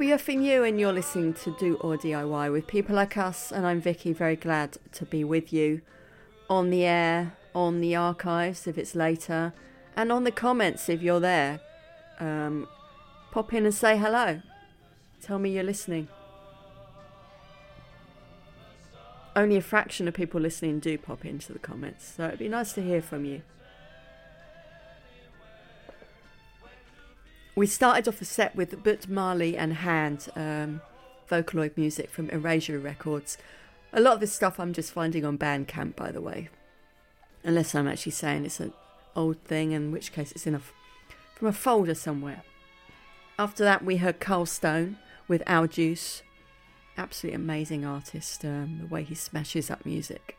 [0.00, 3.52] WFMU, and you're listening to Do or DIY with people like us.
[3.52, 5.82] And I'm Vicky, very glad to be with you
[6.48, 9.52] on the air, on the archives if it's later,
[9.94, 11.60] and on the comments if you're there.
[12.18, 12.66] Um,
[13.30, 14.40] pop in and say hello.
[15.20, 16.08] Tell me you're listening.
[19.36, 22.72] Only a fraction of people listening do pop into the comments, so it'd be nice
[22.72, 23.42] to hear from you.
[27.60, 30.80] We started off the set with But Marley and Hand, um,
[31.28, 33.36] Vocaloid music from Erasure Records.
[33.92, 36.48] A lot of this stuff I'm just finding on Bandcamp, by the way.
[37.44, 38.72] Unless I'm actually saying it's an
[39.14, 40.62] old thing, in which case it's in a,
[41.34, 42.44] from a folder somewhere.
[43.38, 44.96] After that, we heard Carl Stone
[45.28, 46.22] with Our Juice.
[46.96, 50.38] Absolutely amazing artist, um, the way he smashes up music.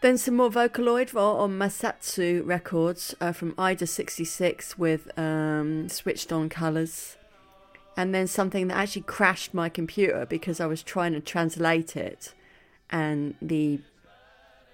[0.00, 6.48] Then some more Vocaloid on Masatsu Records uh, from Ida 66 with um, Switched On
[6.48, 7.18] Colours.
[7.98, 12.32] And then something that actually crashed my computer because I was trying to translate it.
[12.88, 13.80] And the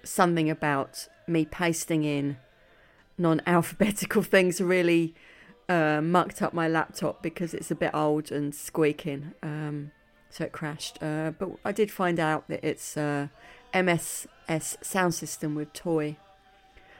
[0.01, 2.37] something about me pasting in
[3.17, 5.13] non alphabetical things really
[5.67, 9.33] uh, mucked up my laptop because it's a bit old and squeaking.
[9.43, 9.91] Um,
[10.29, 11.03] so it crashed.
[11.03, 13.27] Uh, but I did find out that it's uh,
[14.47, 16.17] MSS sound system with Toy.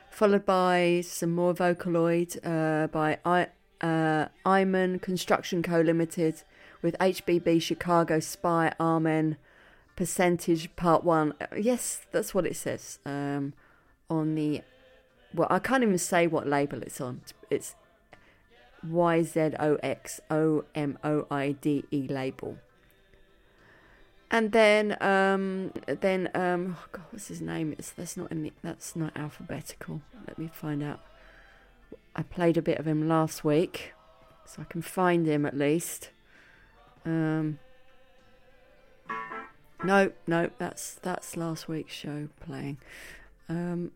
[0.10, 3.48] Followed by some more Vocaloid uh, by I,
[3.82, 5.82] uh, Iman Construction Co.
[5.82, 6.44] Limited
[6.82, 9.38] with HBB Chicago Spy Amen
[9.96, 11.34] Percentage Part 1.
[11.40, 13.54] Uh, Yes, that's what it says um,
[14.10, 14.62] on the.
[15.34, 17.22] Well, I can't even say what label it's on.
[17.50, 17.76] It's
[18.88, 22.58] Y Z O X O M O I D E label.
[24.30, 27.74] And then, um, then, um, oh God, what's his name?
[27.78, 30.02] It's that's not in the, that's not alphabetical.
[30.28, 31.00] Let me find out.
[32.16, 33.94] I played a bit of him last week,
[34.46, 36.10] so I can find him at least.
[37.06, 37.60] Um,
[39.84, 42.80] no, no, that's that's last week's show playing.
[43.48, 43.92] Um,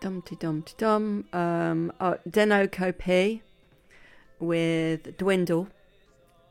[0.00, 1.26] Dumpty Dumpty Dum.
[1.32, 3.42] Um, oh, Denoco P
[4.38, 5.68] with Dwindle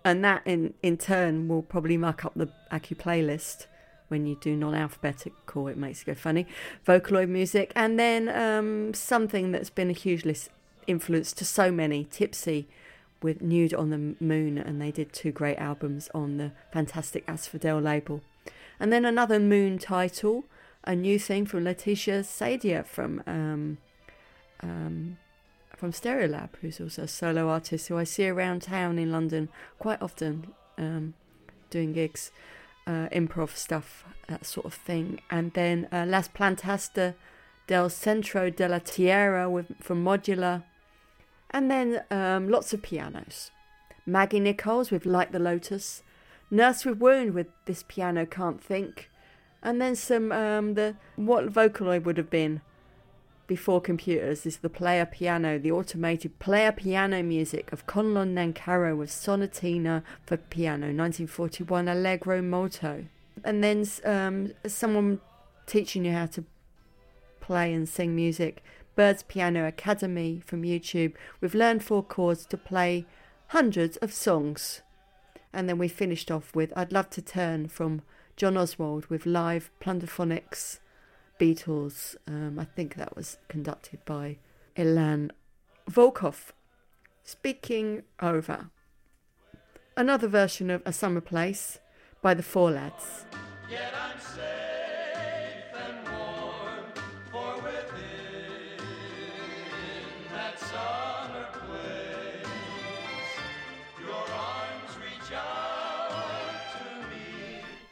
[0.07, 3.67] and that in in turn will probably muck up the Acu playlist.
[4.09, 6.47] When you do non-alphabetical it makes it go funny.
[6.85, 7.73] Vocaloid music.
[7.75, 10.49] And then um, something that's been a huge lis-
[10.88, 12.05] influence to so many.
[12.05, 12.69] Tipsy
[13.21, 17.81] with nude on the moon and they did two great albums on the fantastic asphodel
[17.81, 18.21] label.
[18.79, 20.45] And then another moon title
[20.88, 23.77] a new thing from Laetitia Sadier from um,
[24.63, 25.17] um,
[25.78, 29.48] from Stereolab, who's also a solo artist who I see around town in London
[29.78, 30.48] quite often,
[30.78, 31.14] um,
[31.70, 32.32] doing gigs,
[32.88, 35.22] uh, improv stuff, that sort of thing.
[35.30, 37.14] And then uh, Las Plantas
[37.68, 40.64] del Centro de la Tierra with, from Modular.
[41.52, 43.52] And then um, lots of pianos.
[44.06, 46.02] Maggie Nichols with Like the Lotus.
[46.49, 49.12] Nurse with Wound with This Piano Can't Think.
[49.62, 52.62] And then some, um, the what Vocaloid would have been
[53.48, 59.10] before computers is the player piano, the automated player piano music of Conlon Nancarrow with
[59.10, 63.06] Sonatina for piano, 1941 Allegro Molto.
[63.44, 65.22] And then um, someone
[65.65, 66.44] teaching you how to
[67.40, 68.61] play and sing music,
[68.95, 71.14] Birds Piano Academy from YouTube.
[71.40, 73.06] We've learned four chords to play
[73.48, 74.82] hundreds of songs.
[75.53, 78.02] And then we finished off with I'd Love to Turn from
[78.36, 80.80] John Oswald with live Plunderphonics.
[81.39, 82.15] Beatles.
[82.27, 84.38] Um, I think that was conducted by
[84.76, 85.31] Ilan
[85.89, 86.51] Volkov.
[87.23, 88.69] Speaking over.
[89.95, 91.80] Another version of A Summer Place
[92.22, 93.26] by the Four Lads.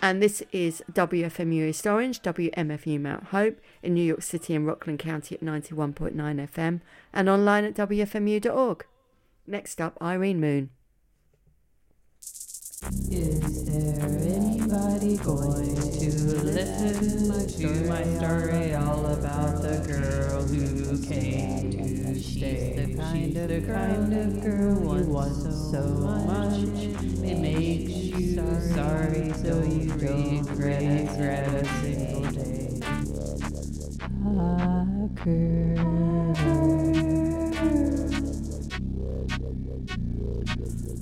[0.05, 4.99] And this is WFMU East Orange, WMFU Mount Hope in New York City and Rockland
[4.99, 8.85] County at 91.9 FM and online at WFMU.org.
[9.47, 10.69] Next up, Irene Moon.
[13.09, 16.11] Is there anybody going to
[16.43, 21.71] listen to my story all about the girl who came
[22.13, 22.75] to stay?
[22.77, 22.95] Of
[23.49, 26.59] the kind of girl you want so much.
[27.23, 28.35] It makes you
[28.73, 32.79] sorry, so you don't regret a single day.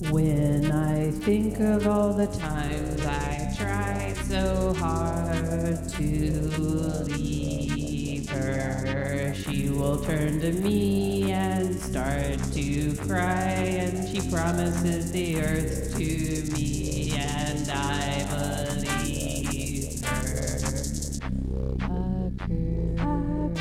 [0.10, 6.04] When I think of all the times I tried so hard to
[7.08, 7.63] leave
[9.34, 16.44] she will turn to me and start to cry, and she promises the earth to
[16.54, 20.60] me, and I believe her.
[21.84, 23.54] A girl,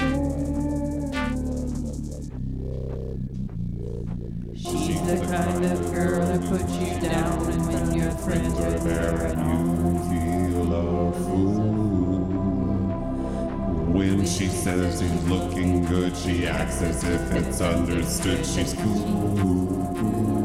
[4.54, 8.81] She's the kind of girl that puts you down and when your friends are
[14.42, 20.41] she says he's looking good, she acts as if it's understood she's cool.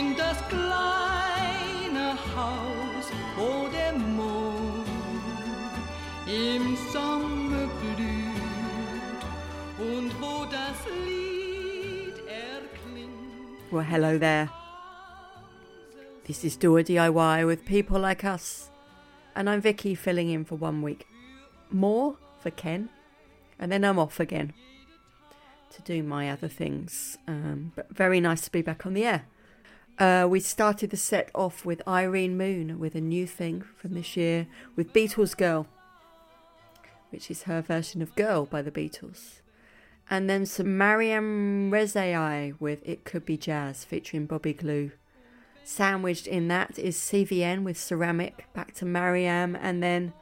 [0.00, 3.06] in das kleine Haus,
[3.36, 4.88] Mond
[6.26, 9.22] im Sommer blüht
[9.78, 13.72] und wo das Lied erklingt.
[13.72, 14.48] Well, hello there.
[16.24, 18.70] This is Do or DIY with people like us,
[19.34, 21.06] and I'm Vicky filling in for one week.
[21.70, 22.88] More for Ken,
[23.58, 24.52] and then I'm off again
[25.74, 27.18] to do my other things.
[27.26, 29.24] Um, but very nice to be back on the air.
[30.00, 34.16] Uh, we started the set off with Irene Moon with a new thing from this
[34.16, 35.66] year with Beatles Girl,
[37.10, 39.42] which is her version of Girl by the Beatles.
[40.08, 44.92] And then some Mariam Rezaei with It Could Be Jazz featuring Bobby Glue.
[45.64, 50.14] Sandwiched in that is CVN with Ceramic, back to Mariam, and then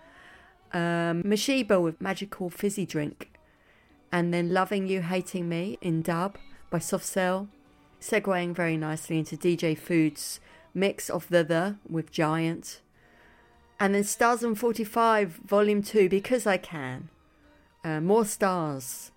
[0.73, 3.31] um, Mashiba with Magical Fizzy Drink,
[4.11, 6.37] and then Loving You Hating Me in Dub
[6.69, 7.49] by Soft Cell,
[8.01, 10.41] segueing very nicely into DJ Food's
[10.75, 12.81] mix of The The with Giant.
[13.81, 17.09] And then Stars on 45, Volume 2, Because I Can.
[17.85, 19.13] Uh, more Stars.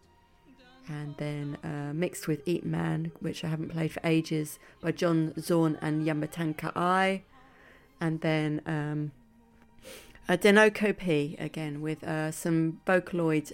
[0.88, 5.34] And then uh, mixed with Eat Man, which I haven't played for ages, by John
[5.40, 7.24] Zorn and Yamataka Eye.
[8.00, 9.12] And then um,
[10.28, 13.54] uh, Denoko P again with uh, some Vocaloid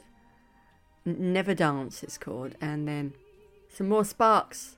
[1.05, 2.55] Never Dance, it's called.
[2.59, 3.13] And then
[3.69, 4.76] some more Sparks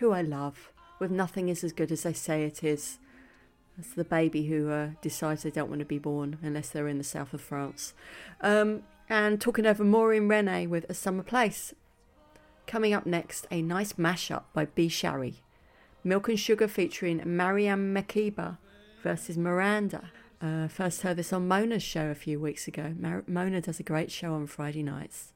[0.00, 2.98] who I love, with nothing is as good as they say it is.
[3.76, 6.98] That's the baby who uh, decides they don't want to be born unless they're in
[6.98, 7.94] the south of France.
[8.40, 11.72] Um, and talking over Maureen Rene with A Summer Place.
[12.66, 14.88] Coming up next, a nice mashup by B.
[14.88, 15.36] Shari.
[16.04, 18.58] Milk and Sugar featuring Marianne Makeba
[19.02, 20.10] versus Miranda.
[20.40, 22.94] Uh, first heard this on Mona's show a few weeks ago.
[22.98, 25.32] Mar- Mona does a great show on Friday nights.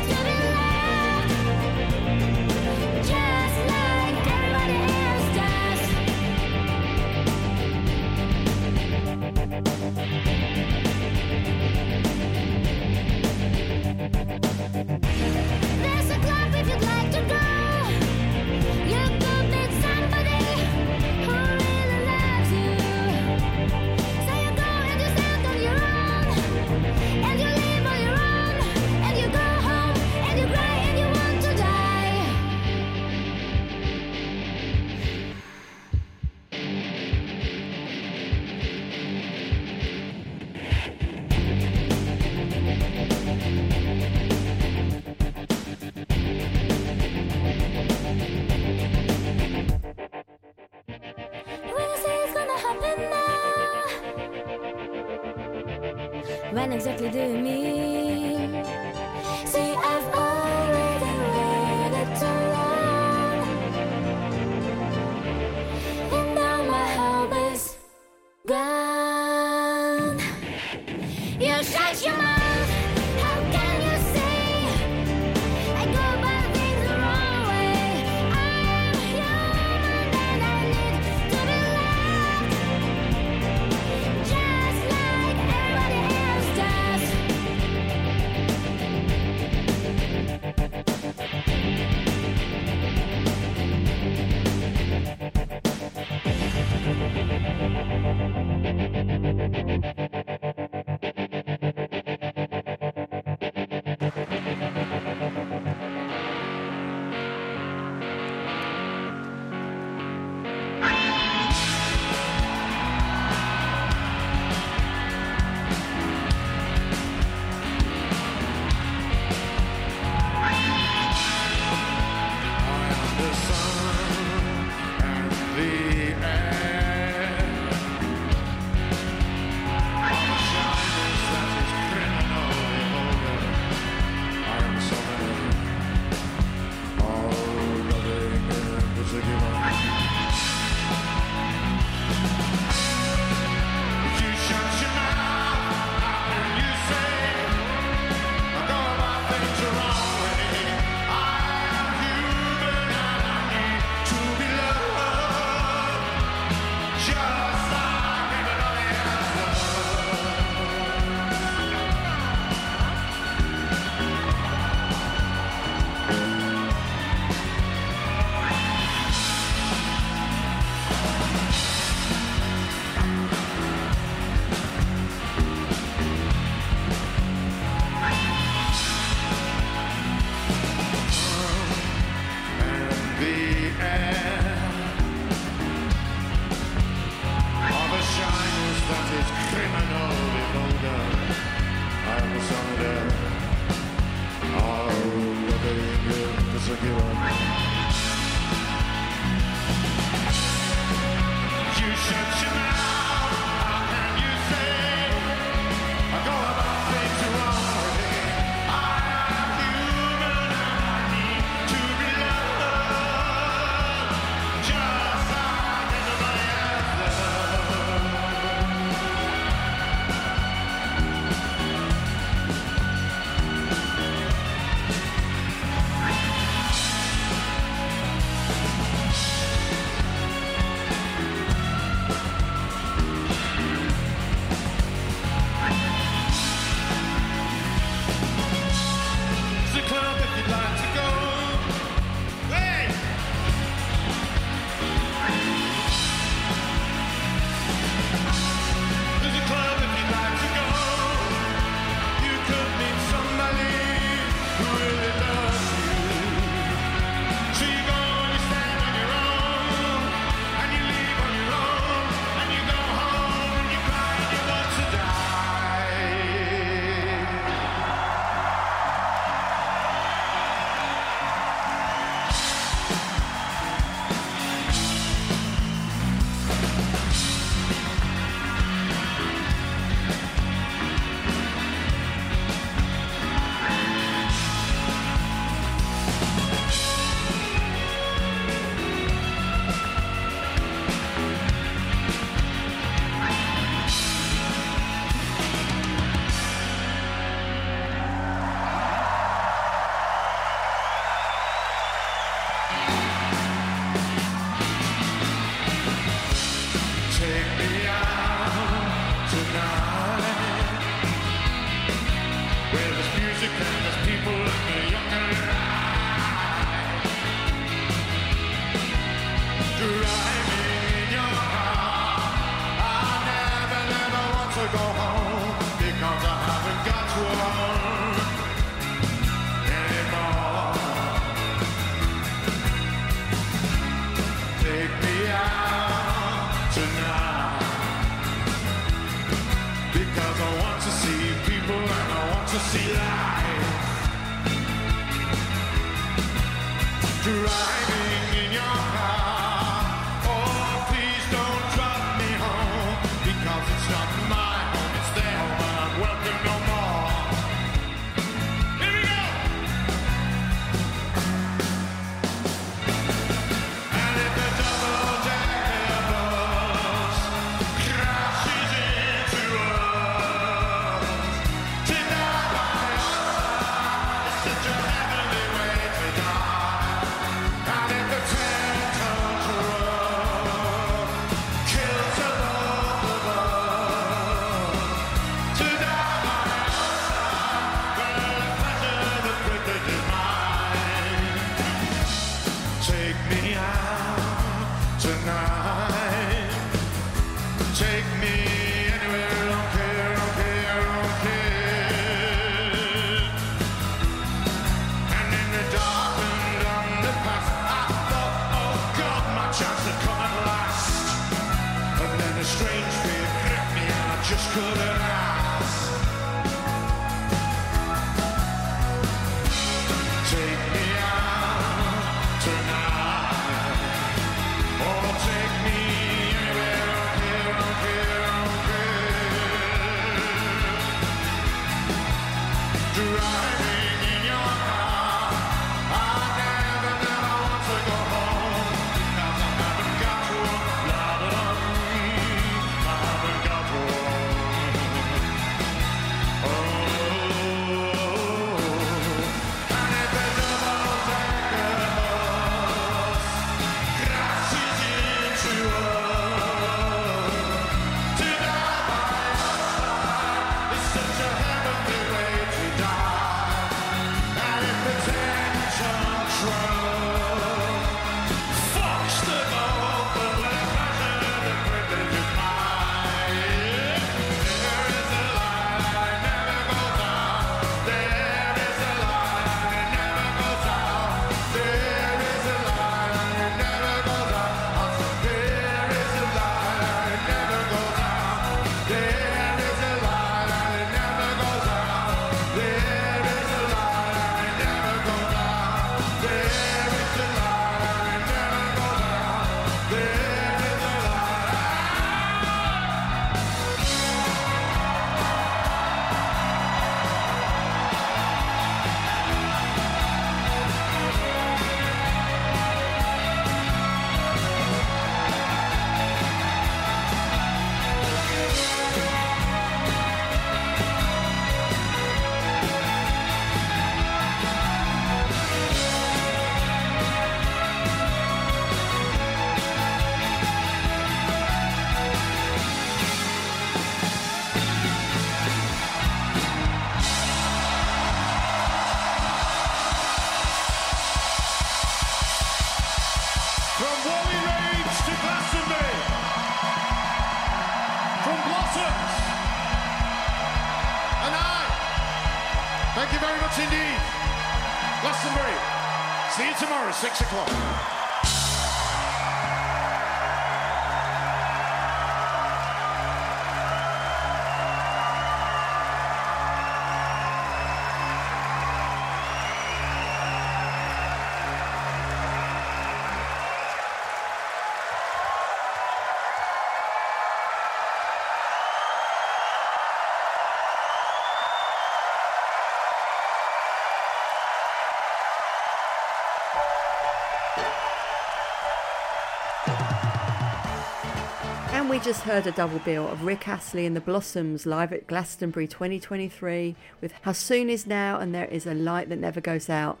[592.02, 596.74] just heard a double bill of Rick Astley and the Blossoms live at Glastonbury 2023
[597.00, 600.00] with How Soon Is Now and There Is a Light That Never Goes Out.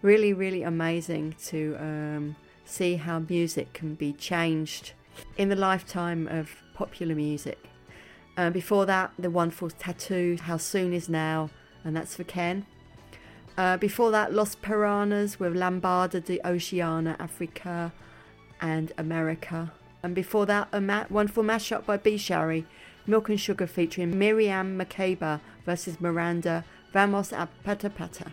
[0.00, 4.92] Really, really amazing to um, see how music can be changed
[5.36, 7.58] in the lifetime of popular music.
[8.36, 11.50] Uh, before that, the wonderful t.A.T.u., How Soon Is Now,
[11.82, 12.64] and that's for Ken.
[13.58, 17.92] Uh, before that, Los Piranhas with Lambada de Oceana, Africa
[18.60, 19.72] and America.
[20.02, 22.16] And before that, a ma- wonderful mashup by B.
[22.16, 22.66] Shari,
[23.06, 28.32] Milk and Sugar featuring Miriam Makeba versus Miranda Vamos a Pata Pata.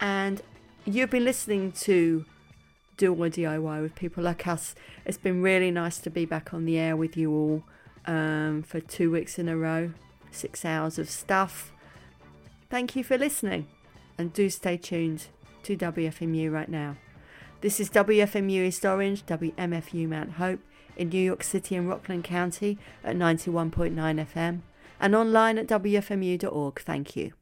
[0.00, 0.42] And
[0.84, 2.24] you've been listening to
[2.96, 4.74] Do or DIY with people like us.
[5.04, 7.64] It's been really nice to be back on the air with you all
[8.06, 9.92] um, for two weeks in a row,
[10.30, 11.72] six hours of stuff.
[12.70, 13.66] Thank you for listening,
[14.16, 15.26] and do stay tuned
[15.64, 16.96] to WFMU right now.
[17.60, 20.60] This is WFMU East Orange, WMFU Mount Hope
[20.96, 24.60] in New York City and Rockland County at 91.9 FM
[25.00, 26.80] and online at WFMU.org.
[26.80, 27.32] Thank you.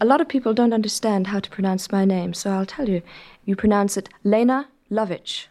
[0.00, 3.02] A lot of people don't understand how to pronounce my name, so I'll tell you.
[3.44, 5.48] You pronounce it Lene Lovich.